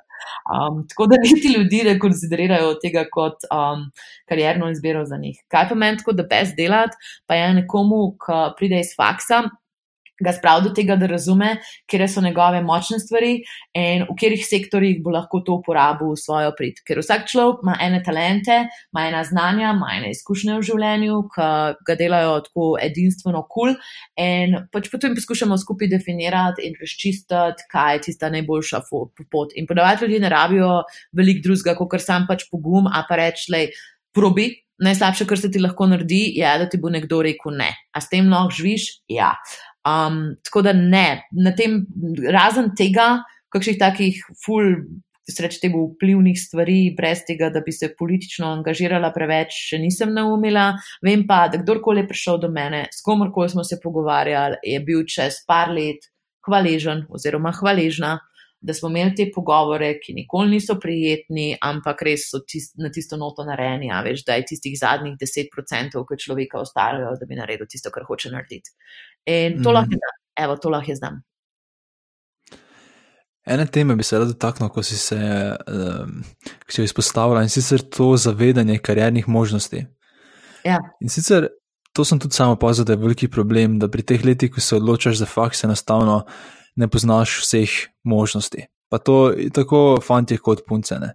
[0.50, 3.88] Um, tako da niti ljudi ne konsiderirajo tega kot um,
[4.30, 5.42] karjerno izbiro za njih.
[5.50, 9.48] Kaj pa meni tako, da brez delati, pa je nekomu, ki pride iz faksa,
[10.24, 11.56] ga spravi do tega, da razume,
[11.90, 13.38] kje so njegove močne stvari
[13.78, 16.82] in v katerih sektorjih bo lahko to uporabil v svojo prid.
[16.88, 18.60] Ker vsak človek ima ene talente,
[18.92, 21.50] ima ena znanja, ima ene izkušnje v življenju, ki
[21.88, 23.76] ga delajo tako edinstveno kul cool
[24.20, 29.54] in pač potem poskušamo skupaj definirati in razčistiti, kaj je tista najboljša pot.
[29.56, 30.72] In podavati ljudje ne rabijo
[31.14, 33.72] velik drugega, kot sam pač pogum, a pa reč, lej,
[34.14, 34.52] probi.
[34.80, 37.68] Najslabše, kar se ti lahko naredi, je, da ti bo nekdo rekel ne.
[37.92, 38.86] A s tem lahko živiš?
[39.12, 39.34] Ja.
[39.90, 41.82] Um, tako da ne, na tem,
[42.30, 43.24] razen tega,
[43.54, 44.76] kakšnih takih ful,
[45.30, 50.72] sreč tega vplivnih stvari, brez tega, da bi se politično angažirala preveč, še nisem naumila.
[51.06, 55.06] Vem pa, da kdorkoli je prišel do mene, s komorkoli smo se pogovarjali, je bil
[55.10, 56.10] čez par let
[56.48, 58.18] hvaležen oziroma hvaležna,
[58.62, 63.18] da smo imeli te pogovore, ki nikoli niso prijetni, ampak res so tist, na tisto
[63.18, 67.70] noto narejeni, a veš, da je tistih zadnjih 10%, ki človeka ostarajo, da bi naredil
[67.72, 68.76] tisto, kar hoče narediti.
[69.26, 69.76] In to mm.
[69.78, 71.22] lahko je znam, evo, to lahko je znam.
[73.50, 76.20] Ene teme bi se rad dotaknil, ko si se um,
[76.70, 79.86] si izpostavila in sicer to zavedanje karjernih možnosti.
[80.68, 80.78] Ja.
[81.02, 81.48] In sicer
[81.94, 84.76] to sem tudi samo opazil, da je veliki problem, da pri teh letih, ko se
[84.76, 86.26] odločaš za faks, enostavno
[86.80, 87.76] ne poznaš vseh
[88.08, 88.68] možnosti.
[88.90, 90.98] Pa to tako fanti kot punce.
[91.00, 91.14] Ne?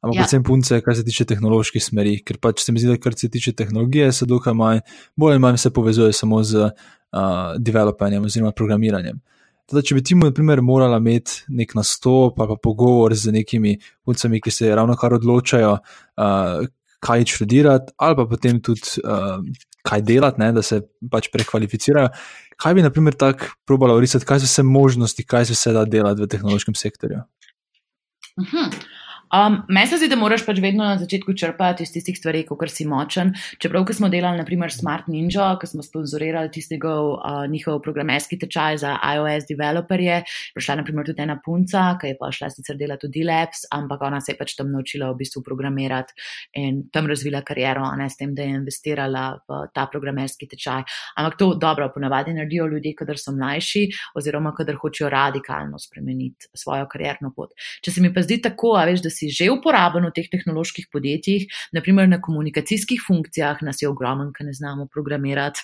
[0.00, 0.22] Ampak ja.
[0.24, 3.28] predvsem punce, kar se tiče tehnoloških smeri, ker pač se mi zdi, da kar se
[3.28, 4.80] tiče tehnologije, se dokaj manj,
[5.16, 9.20] bolj ali manj se povezuje samo z uh, developanjem oziroma programiranjem.
[9.68, 13.76] Teda, če bi ti, na primer, morala imeti nek nastop ali pa pogovor z nekimi
[14.06, 16.70] puncami, ki se ravno kar odločajo, uh,
[17.04, 19.44] kaj študirati, ali pa potem tudi uh,
[19.84, 20.80] kaj delati, ne, da se
[21.12, 22.08] pač prekvalificirajo.
[22.60, 25.84] Kaj bi, na primer, tako probala urisati, kaj so vse možnosti, kaj se vse da
[25.84, 27.22] delati v tehnološkem sektorju?
[28.36, 28.56] Uh mhm.
[28.56, 28.89] -huh.
[29.30, 32.72] Um, Meni se zdi, da moraš pač vedno na začetku črpati iz tistih stvari, kot
[32.74, 33.28] si močen.
[33.62, 38.80] Čeprav, ko smo delali, naprimer, Smart Ninja, ko smo sponzorirali tistega uh, njihov programerski tečaj
[38.82, 40.24] za iOS developerje,
[40.56, 44.18] prišla naprimer tudi ena punca, ki je pa šla sicer delati tudi Labs, ampak ona
[44.18, 46.18] se je pač tam naučila v bistvu programirati
[46.58, 50.82] in tam razvila kariero, ne s tem, da je investirala v ta programerski tečaj.
[51.22, 53.86] Ampak to dobro, ponavadi naredijo ljudje, kadar so mlajši
[54.18, 57.54] oziroma kadar hočejo radikalno spremeniti svojo karierno pot.
[57.86, 60.88] Če se mi pa zdi tako, a veš, da si že uporaben v teh tehnoloških
[60.92, 61.44] podjetjih,
[61.76, 65.60] naprimer na komunikacijskih funkcijah, nas je ogromen, ki ne znamo programirati.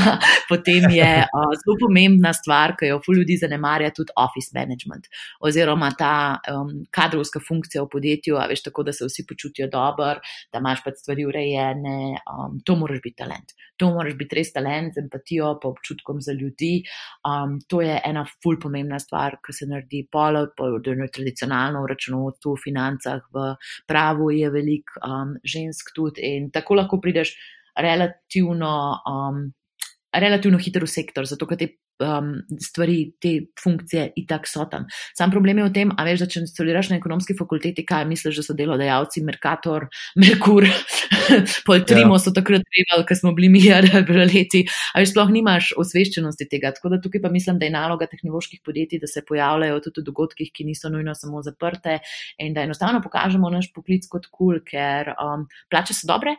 [0.50, 5.90] Potem je uh, zelo pomembna stvar, ki jo fu ljudi zanemarja, tudi office management oziroma
[5.98, 10.20] ta um, kadrovska funkcija v podjetju, a veš tako, da se vsi počutijo dobro,
[10.52, 11.98] da imaš pač stvari urejene,
[12.28, 13.54] um, to moraš biti talent.
[13.80, 16.82] To moraš biti res talent z empatijo, pa občutkom za ljudi.
[17.24, 21.92] Um, to je ena ful pomembna stvar, ki se naredi polo, pa tudi tradicionalno v
[21.94, 22.64] računovodstvu, v
[23.00, 27.34] financah v pravu je veliko um, žensk tudi in tako lahko prideš
[27.76, 29.52] relativno, um,
[30.12, 31.68] relativno hitro v sektor, zato ker te
[32.00, 33.32] um, stvari, te
[33.62, 34.86] funkcije itak so tam.
[35.18, 38.40] Sam problem je v tem, a veš, da če studiraš na ekonomski fakulteti, kaj misliš,
[38.40, 39.86] da so delodajalci, Merkator,
[40.20, 40.66] Merkur,
[41.68, 42.22] Poltrimo ja.
[42.22, 43.90] so takrat trebali, ker smo bili mi, ali
[44.26, 46.74] leti, a veš, sploh nimaš osveščenosti tega.
[46.76, 50.08] Tako da tukaj pa mislim, da je naloga tehnoloških podjetij, da se pojavljajo tudi v
[50.10, 52.00] dogodkih, ki niso nujno samo zaprte
[52.38, 56.36] in da enostavno pokažemo naš poklic kot kul, cool, ker um, plače so dobre,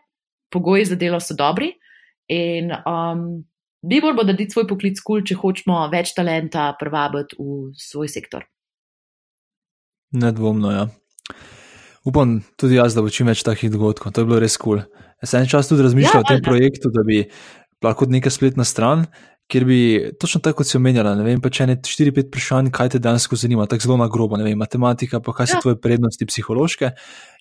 [0.52, 1.72] pogoji za delo so dobri
[2.32, 3.44] in um,
[3.82, 8.46] Najbolj bo narediti svoj poklic kul, cool, če hočemo več talenta privabiti v svoj sektor.
[10.14, 10.86] Nedvomno, ja.
[12.06, 14.14] Upam tudi jaz, da bo čim več takih dogodkov.
[14.14, 14.84] To je bilo res kul.
[14.84, 15.10] Cool.
[15.22, 17.24] Jaz sem en čas tudi razmišljal ja, o tem projektu, da bi
[17.82, 19.06] lahko neka spletna stran,
[19.52, 19.80] kjer bi
[20.22, 23.38] točno tako, kot si omenjala, ne vem, pa če ne 4-5 vprašanj, kaj te dejansko
[23.38, 25.56] zanima, tako zelo na grobo, ne vem, matematika, pa kaj ja.
[25.56, 26.94] so tvoje prednosti psihološke,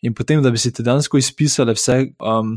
[0.09, 2.57] in potem, da bi si te dejansko izpisale vse um,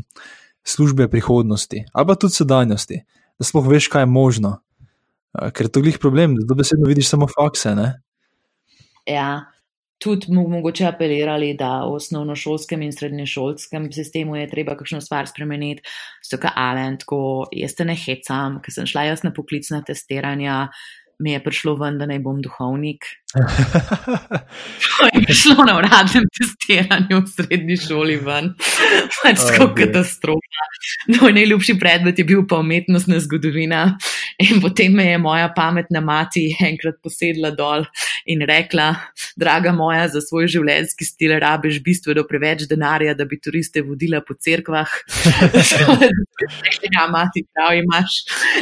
[0.64, 3.02] službe prihodnosti ali pa tudi sedanjosti
[3.38, 4.56] da sploh veš, kaj je možno.
[5.34, 7.74] Ker je to glih problem, da dobesedno vidiš samo fakse.
[7.74, 7.88] Ne?
[9.10, 9.50] Ja,
[9.98, 15.82] tudi mogoče apelirali, da v osnovnošolskem in srednješolskem sistemu je treba kakšno stvar spremeniti.
[16.22, 20.68] Stoka Alen, tako jaz te ne hecam, ker sem šla jaz na poklicna testiranja
[21.18, 23.06] mi je prišlo ven, da naj bom duhovnik.
[23.34, 28.52] To je prišlo na uradnem testiranju v srednji šoli ven,
[29.22, 30.66] pač tako oh, katastrofa.
[31.18, 33.96] Moj najljubši predmet je bil pa umetnostna zgodovina.
[34.42, 37.84] In potem me je moja pametna mati enkrat posedla dol
[38.26, 38.94] in rekla:
[39.36, 44.34] Draga moja, za svoj življenjski stil rabiš bistveno preveč denarja, da bi turiste vodila po
[44.34, 44.90] cerkvah.
[46.94, 48.16] Ja, mati, prav imaš.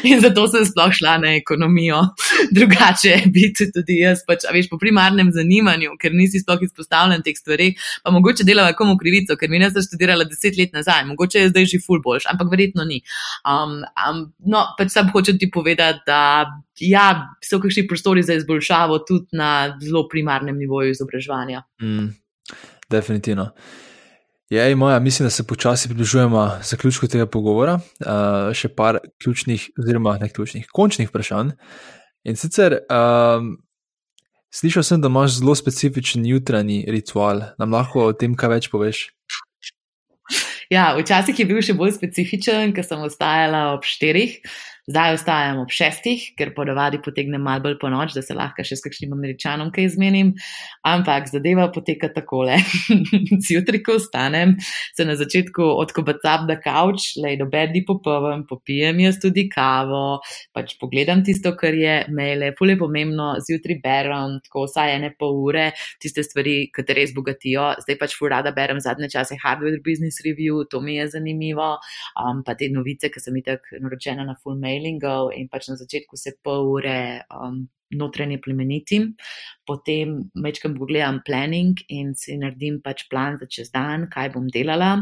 [0.06, 2.02] In zato sem sploh šla na ekonomijo
[2.50, 7.72] drugače biti tudi jaz, pač, veš, po primarnem zanimanju, ker nisi sploh izpostavljen teh stvari,
[8.04, 11.52] pa mogoče delava komu krivico, ker mi ne sem študirala deset let nazaj, mogoče je
[11.52, 13.02] zdaj že ful boljš, ampak verjetno ni.
[13.48, 16.22] Um, um, no, pač sam hočem ti povedati, da
[16.80, 17.06] ja,
[17.44, 21.62] so kakšni prostori za izboljšavo tudi na zelo primarnem nivoju izobraževanja.
[21.82, 22.12] Mm,
[22.90, 23.52] definitivno.
[24.52, 27.78] Je, moja, mislim, da se počasi približujemo zaključku tega pogovora.
[28.00, 31.54] Uh, še par ključnih, oziroma ne ključnih, končnih vprašanj.
[32.28, 33.54] In sicer um,
[34.54, 37.42] slišal sem, da imaš zelo specifičen jutranji ritual.
[37.58, 39.06] Nam lahko o tem kaj več poveš?
[40.72, 44.38] Ja, včasih je bil še bolj specifičen, ker sem ostajala ob štirih.
[44.90, 48.74] Zdaj ostajam ob šestih, ker ponavadi potegnem malo bolj po noč, da se lahko še
[48.80, 50.32] s kakšnim američanom kaj izmenim.
[50.82, 52.56] Ampak zadeva poteka takole.
[53.46, 54.56] Zjutraj, ko vstanem,
[54.96, 60.18] se na začetku odkobacam na kavč, lej do bedni popoln, popijem jaz tudi kavo,
[60.50, 65.68] pač pogledam tisto, kar je maile, fulje pomembno, zjutraj berem, tako vsaj ene pol ure,
[66.02, 67.68] tiste stvari, ki te res bogatijo.
[67.86, 71.70] Zdaj pač ful rada berem zadnje čase Hardware Business Review, to mi je zanimivo,
[72.18, 75.76] um, pa te novice, ki sem jih tako naročena na full mailingov in pač na
[75.76, 77.68] začetku se pol ure um,
[77.98, 79.12] notranje plemenitim,
[79.68, 84.96] potem večkrat pogledam planning in si naredim pač plan za čez dan, kaj bom delala,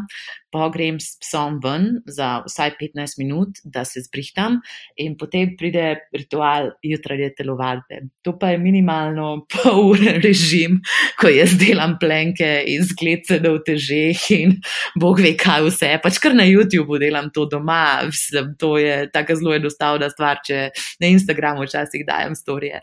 [0.50, 4.58] pa grem s psom ven za vsaj 15 minut, da se zbrihtam
[5.00, 8.02] in potem pride ritual jutranje telovadbe.
[8.26, 10.80] To pa je minimalno pol ure režim,
[11.20, 14.58] ko jaz delam plenke in zgledce do težeh in
[14.98, 19.34] bog ve kaj vse, pač kar na YouTubu delam to doma, Mislim, to je tako
[19.34, 20.70] zelo enostavna stvar, če
[21.00, 22.79] na Instagramu včasih dajem storije.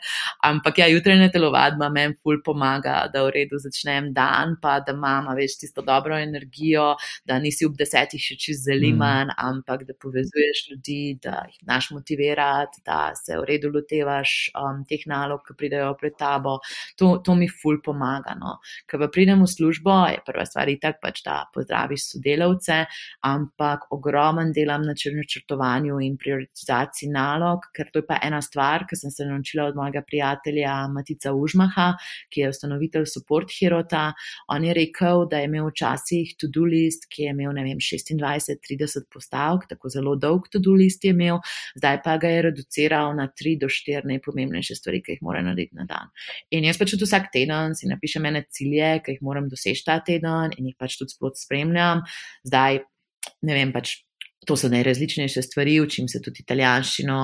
[0.48, 5.30] Ampak ja, jutranje telovadba meni ful pomaga, da v redu začnem dan, pa da imam
[5.38, 6.94] več tisto dobro energijo,
[7.26, 9.38] da nisi ob desetih še čez zeliman, mm.
[9.49, 15.03] ampak da povezuješ ljudi, da jih znaš motivirati, da se v redu lotevaš um, teh
[15.10, 16.57] nalog, ki pridejo pred tabo.
[16.99, 18.36] To, to mi ful pomaga.
[18.40, 18.57] No.
[18.90, 22.84] Ker pa pridem v službo, je prva stvar itak pač, da pozdraviš sodelavce,
[23.26, 28.98] ampak ogromen delam na načrtovanju in prioritizaciji nalog, ker to je pa ena stvar, ki
[28.99, 31.93] sem se naučila od mojega prijatelja Matica Užmaha,
[32.30, 34.11] ki je ustanovitelj Support Hirota.
[34.53, 39.07] On je rekel, da je imel včasih to-do list, ki je imel ne vem, 26-30
[39.14, 41.39] postavk, tako zelo dolg to-do list je imel,
[41.80, 45.77] zdaj pa ga je reduciral na 3 do 4 najpomembnejše stvari, ki jih mora narediti
[45.77, 46.11] na dan.
[46.51, 49.99] In jaz pač tudi vsak teden si napišem ene cilje, ki jih moram doseči ta
[50.03, 52.03] teden in jih pač tudi spremljam.
[52.47, 52.84] Zdaj,
[53.47, 54.06] ne vem, pač
[54.48, 57.18] To so najrazličnejše stvari, učim se tudi italijanščino,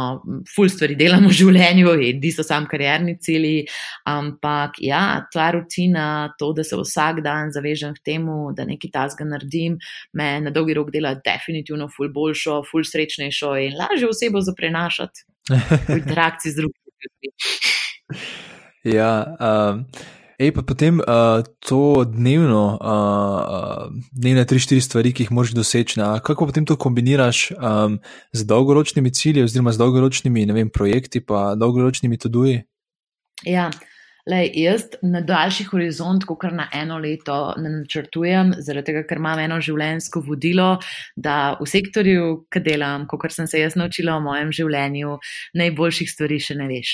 [0.56, 3.64] ful stvari delam v življenju in niso sam karjerni cilji,
[4.10, 6.08] ampak ja, ta rutina,
[6.40, 9.78] to, da se vsak dan zavežem k temu, da nekaj tasga naredim,
[10.20, 15.24] me na dolgi rok dela definitivno ful boljšo, ful srečnejšo in lažje osebo zaprenašati
[15.88, 17.32] v interakciji z drugimi ljudmi.
[18.84, 19.86] Ja, um.
[20.39, 26.01] Ej, pa potem uh, to dnevno, uh, dnevne tri, štiri stvari, ki jih moraš doseči,
[26.01, 27.99] a kako potem to kombiniraš um,
[28.34, 32.64] z dolgoročnimi cilji, oziroma z dolgoročnimi vem, projekti, pa dolgoročnimi tudi?
[33.45, 33.69] Ja.
[34.24, 39.20] Lej, jaz na daljši horizont, kot kar na eno leto, ne načrtujem, zaradi tega, ker
[39.20, 40.68] imam eno življenjsko vodilo,
[41.20, 45.18] da v sektorju, ki delam, kot sem se jaz naučila v mojem življenju,
[45.60, 46.94] najboljših stvari še ne veš.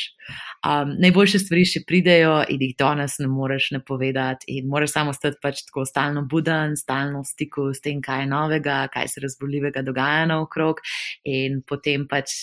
[0.65, 5.38] Um, najboljše stvari še pridejo in jih danes ne moreš napovedati, in moraš samo stati
[5.41, 9.85] pač tako stalno buden, stalno v stiku s tem, kaj je novega, kaj se razboljivega
[9.85, 10.81] dogaja naokrog,
[11.30, 12.34] in potem pač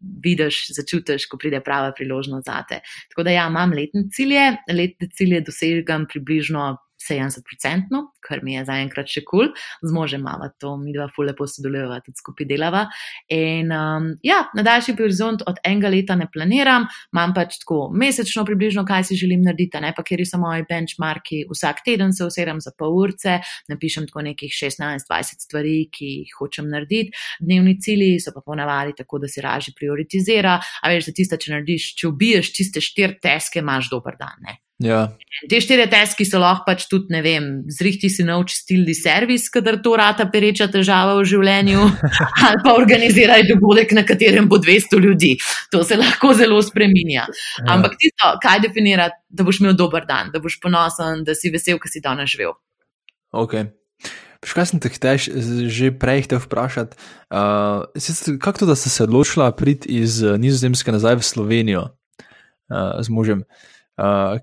[0.00, 2.80] vidiš, začutiš, ko pride prava priložnost zate.
[3.12, 9.08] Tako da ja, imam letne cilje, letne cilje dosegam približno 70%, kar mi je zaenkrat
[9.10, 9.54] še kul, cool.
[9.82, 12.84] z možem imamo to, mi dva fule posodelujeva, tudi skupaj delava.
[13.32, 18.44] In um, ja, na daljši horizont od enega leta ne planiram, imam pač tako mesečno
[18.48, 22.60] približno, kaj si želim narediti, ne pa kjer so moji benchmarki, vsak teden se usedem
[22.60, 23.40] za pol urce,
[23.72, 27.16] napišem tako nekih 16-20 stvari, ki jih hočem narediti.
[27.40, 31.54] Dnevni cilji so pa ponavadi tako, da si raži prioritizira, a veš, za tiste, če
[31.56, 34.36] narediš, če ubiješ tiste štiri teske, imaš dober dan.
[34.44, 34.60] Ne?
[34.80, 35.10] Ja.
[35.44, 39.76] Te štiri teski so lahko pač tudi, ne vem, zrihti si nov čistilni servis, kadar
[39.84, 41.82] to rata pereča težava v življenju,
[42.46, 45.34] ali pa organiziraj dogodek, na katerem bo 200 ljudi.
[45.74, 47.26] To se lahko zelo spreminja.
[47.28, 47.66] Ja.
[47.76, 51.76] Ampak tisto, kaj definira, da boš imel dober dan, da boš ponosen, da si vesel,
[51.80, 52.56] ki si danes živel.
[53.36, 53.58] Ok.
[54.48, 55.26] Škaj sem te hteš,
[55.68, 56.96] že prej te vprašati,
[57.36, 63.12] uh, kako to, da si se odločila priti iz Nizozemske nazaj v Slovenijo uh, z
[63.12, 63.44] možem?
[63.44, 63.68] Uh,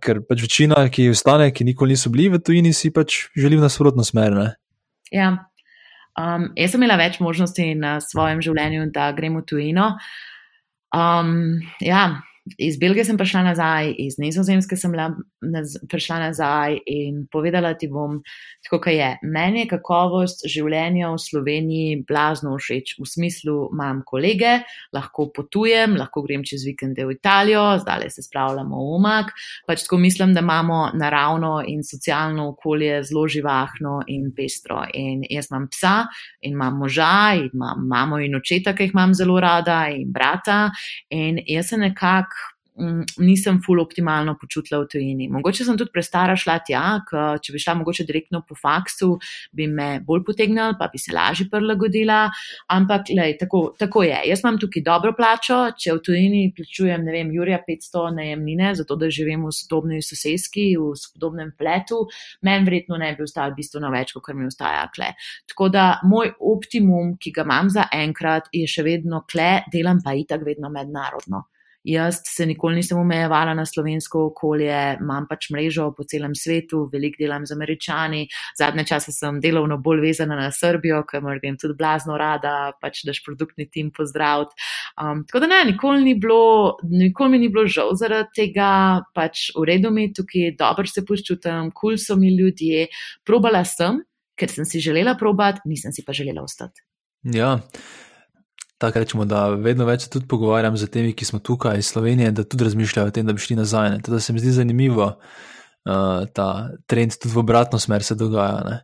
[0.04, 3.66] ker pač večina, ki ostane, ki nikoli niso bili v tujini, si pač želi v
[3.66, 4.36] nasprotno smer.
[4.38, 4.48] Ne?
[5.14, 5.34] Ja,
[6.20, 9.92] um, jaz sem imela več možnosti na svojem življenju, da grem v tujino.
[10.96, 12.22] Um, ja,
[12.58, 14.94] iz Belgije sem prišla nazaj, iz Nizozemske sem
[15.90, 18.20] prišla nazaj in povedala ti bom,
[18.66, 19.10] tako kaj je.
[19.24, 24.64] Meni je kakovost življenja v Sloveniji blazno všeč, v smislu, imam kolege,
[24.96, 29.32] lahko potujem, lahko grem čez vikende v Italijo, zdaj se spravljamo v umak.
[29.68, 34.84] Pač tako mislim, da imamo naravno in socialno okolje zelo živahno in pestro.
[34.94, 36.08] In jaz imam psa
[36.42, 40.70] in imam moža in imam mamo in očeta, ki jih imam zelo rada in brata.
[41.10, 42.57] In jaz se nekako
[43.18, 45.28] nisem full optimalno počutila v tujini.
[45.34, 49.16] Mogoče sem tudi prestara šla tja, ker če bi šla mogoče direktno po faksu,
[49.58, 52.20] bi me bolj potegnila, pa bi se lažje prilagodila.
[52.74, 54.20] Ampak, lej, tako, tako je.
[54.30, 59.00] Jaz imam tukaj dobro plačo, če v tujini plačujem, ne vem, Jurija 500 najemnine, zato
[59.00, 62.04] da živim v sodobni soseski, v sodobnem pletu,
[62.46, 65.14] meni verjetno ne bi ostalo bistveno več, kot mi ostaja kle.
[65.50, 70.14] Tako da moj optimum, ki ga imam za enkrat, je še vedno kle, delam pa
[70.18, 71.48] itak vedno mednarodno.
[71.88, 77.22] Jaz se nikoli nisem omejevala na slovensko okolje, imam pač mrežo po celem svetu, veliko
[77.22, 78.26] delam z američani.
[78.60, 83.06] Zadnje čase sem delovno bolj vezana na Srbijo, ker mi grem tudi blazno rada, pač
[83.08, 84.58] daš produktni tim pozdraviti.
[85.00, 88.72] Um, tako da ne, nikoli, ni bilo, nikoli mi ni bilo žal zaradi tega,
[89.16, 92.90] pač v redu mi tukaj, dobro se počutim, kul cool so mi ljudje.
[93.24, 94.04] Probala sem,
[94.36, 96.84] ker sem si želela probati, nisem si pa želela ostati.
[97.24, 97.56] Ja.
[98.78, 102.32] Tako rečemo, da vedno več se tudi pogovarjam z temi, ki smo tukaj iz Slovenije,
[102.32, 103.96] da tudi razmišljajo o tem, da bi šli nazaj.
[104.06, 105.08] Teda se mi zdi zanimivo,
[105.88, 108.62] uh, ta trend tudi v obratno smer se dogaja.
[108.70, 108.78] Ne?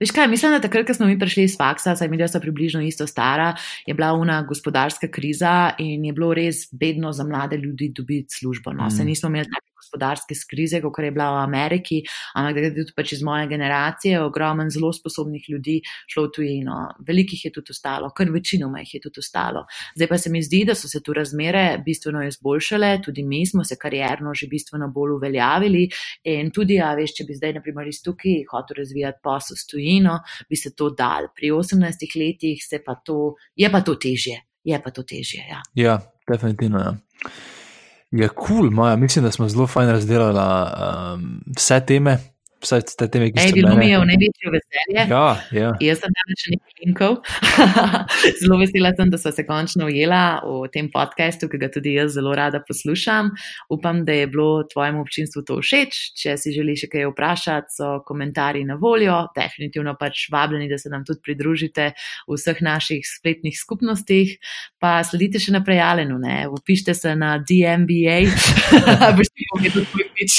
[0.00, 2.40] Veš kaj, mislim, da takrat, ko smo mi prišli iz faksa, saj mi da so
[2.40, 3.50] približno isto stara,
[3.86, 8.72] je bila una gospodarska kriza in je bilo res bedno za mlade ljudi dobiti službo.
[8.72, 8.86] No?
[8.86, 8.90] Mm.
[8.96, 12.02] Se nismo imeli tako gospodarske krize, kot je bila v Ameriki,
[12.34, 16.76] ampak da je tudi pač iz moje generacije ogromen zelo sposobnih ljudi šlo v tujino.
[17.06, 19.64] Velikih je tudi ostalo, kar večinoma jih je tudi ostalo.
[19.96, 23.64] Zdaj pa se mi zdi, da so se tu razmere bistveno izboljšale, tudi mi smo
[23.64, 25.88] se karjerno že bistveno bolj uveljavili
[26.24, 30.20] in tudi, ja, veš, če bi zdaj, naprimer, iz tukaj hotel razvijati posel s tujino,
[30.48, 31.30] bi se to dal.
[31.34, 34.40] Pri 18 letih se pa to, je pa to težje.
[34.64, 35.46] Je pa to težje.
[35.48, 35.96] Ja, ja
[36.28, 36.78] definitivno.
[36.78, 37.59] Ja.
[38.10, 38.96] Je kul, cool, Maja.
[38.96, 42.18] Mislim, da smo zelo fajn razdelali um, vse teme,
[42.60, 43.70] vse te teme, ki so bile.
[43.70, 45.04] Bilo mi je v največje veselje.
[45.08, 45.26] Ja,
[45.56, 45.70] ja.
[45.80, 47.16] Jaz sem tam še nekaj linkov.
[48.40, 52.14] zelo vesela sem, da smo se končno ujela v tem podkastu, ki ga tudi jaz
[52.18, 53.32] zelo rada poslušam.
[53.72, 56.00] Upam, da je bilo tvojemu občinstvu to všeč.
[56.20, 59.22] Če si želiš še kaj vprašati, so komentarji na voljo.
[59.36, 61.92] Definitivno pač vabljeni, da se nam tudi pridružite
[62.28, 64.36] v vseh naših spletnih skupnostih.
[64.80, 66.44] Pa sledite še naprej Alenu, ne?
[66.50, 68.20] upište se na DMBA,
[69.16, 70.32] boš ti povedal tvoj pič.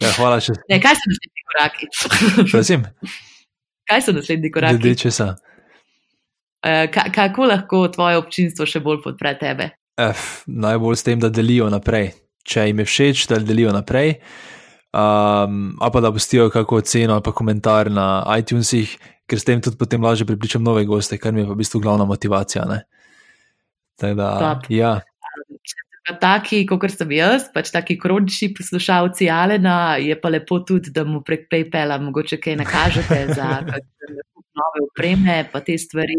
[0.00, 0.56] Ja, hvala še.
[0.70, 1.88] Ne, kaj so naslednji koraki?
[2.52, 2.86] Prosim.
[3.90, 4.80] Kaj so naslednji koraki?
[4.80, 5.34] Glede česa?
[6.60, 9.70] Uh, kako lahko tvoje občinstvo še bolj podpre tebe?
[10.00, 12.14] F, najbolj s tem, da delijo naprej.
[12.48, 14.16] Če jim je všeč, da delijo naprej.
[14.90, 18.96] Um, a pa da pustijo kakšno oceno ali pa komentar na iTunesih,
[19.30, 21.82] ker s tem tudi potem lažje pripričam nove goste, kar mi je pa v bistvu
[21.84, 22.64] glavna motivacija.
[24.00, 24.96] Da, ja
[26.20, 31.22] taki, kot sem jaz, pač taki kronični poslušalci Alena, je pa lepo tudi, da mu
[31.26, 33.48] prek PayPala mogoče kaj nakažete za
[34.60, 36.16] nove upreme, pa te stvari.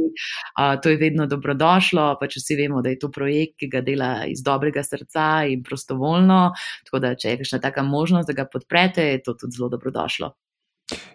[0.56, 4.12] Uh, to je vedno dobrodošlo, pač vsi vemo, da je to projekt, ki ga dela
[4.30, 6.42] iz dobrega srca in prostovoljno.
[6.88, 10.34] Tako da, če je kakšna taka možnost, da ga podprete, je to tudi zelo dobrodošlo.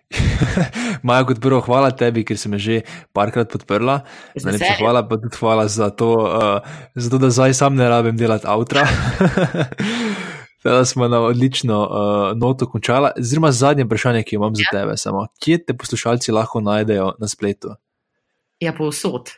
[1.07, 2.82] Maja, kot prvo, hvala tebi, ker si me že
[3.16, 4.03] parkrat podprla.
[4.39, 6.62] Najlepša hvala pa tudi hvala za to, uh,
[6.94, 8.86] za to da zdaj sam ne rabim delati avtra.
[10.66, 13.12] Da smo na odlično uh, noto končali.
[13.23, 14.65] Zelo zadnje vprašanje, ki imam ja.
[14.65, 17.77] za tebe, samo kje te poslušalci lahko najdejo na spletu?
[18.59, 19.31] Ja, povsod.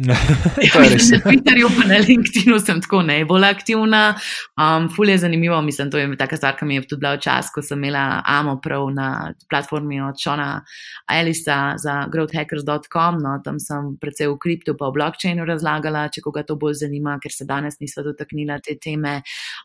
[0.66, 4.14] Ja, na Twitterju, pa na LinkedIn sem tako najbolj aktivna.
[4.56, 7.52] Um, ful je zanimivo, mislim, to je taka stvar, ki mi je tudi bila včasih,
[7.54, 9.08] ko sem imela AMO prav na
[9.50, 10.64] platformi od Šona
[11.12, 13.20] Elisa za growthhackers.com.
[13.20, 17.18] No, tam sem predvsej v kriptu pa v blockchainu razlagala, če koga to bolj zanima,
[17.20, 19.20] ker se danes nisva dotaknila te teme.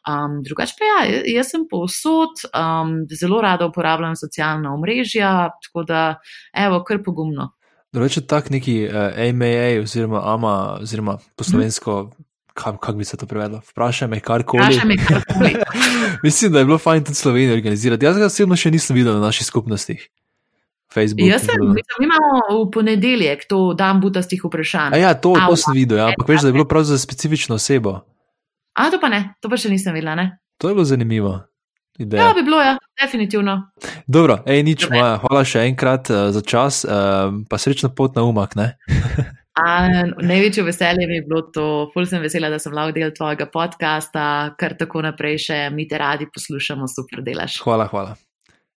[0.09, 6.07] Um, drugač pa ja, jaz sem povsod, um, zelo rada uporabljam socialna omrežja, tako da
[6.51, 7.53] evo, kar pogumno.
[7.95, 12.23] Reče tak neki uh, eh, AMA oziroma AMA oziroma poslovensko, hm.
[12.53, 13.61] kako kak bi se to prevedlo?
[13.69, 14.79] Vprašaj me karkoli.
[14.85, 15.55] Me karkoli.
[16.23, 18.05] Mislim, da je bilo fajn tudi Slovenijo organizirati.
[18.05, 20.09] Jaz ga osebno še nisem videl na naših skupnostih.
[20.93, 24.93] Facebook, Jaz sem, mislim, mi imamo v ponedeljek to dan butastih vprašanj.
[24.95, 26.05] A ja, to, to sem videl, ja.
[26.07, 27.99] ampak veš, da je bilo prav za specifično osebo.
[28.79, 30.37] A to pa ne, to pa še nisem videla, ne?
[30.61, 31.33] To je bilo zanimivo.
[31.97, 32.27] Ideja.
[32.27, 33.71] Ja, bi bilo, ja, definitivno.
[34.07, 38.25] Dobro, ej, nič, moja, hvala še enkrat uh, za čas, uh, pa srečno pot na
[38.27, 38.55] umak.
[39.55, 44.27] Največje veselje mi je bilo to, fulj sem vesela, da sem lahko del tvojega podcasta,
[44.59, 47.61] kar tako naprej še mi te radi poslušamo, super delaš.
[47.63, 48.17] Hvala, hvala.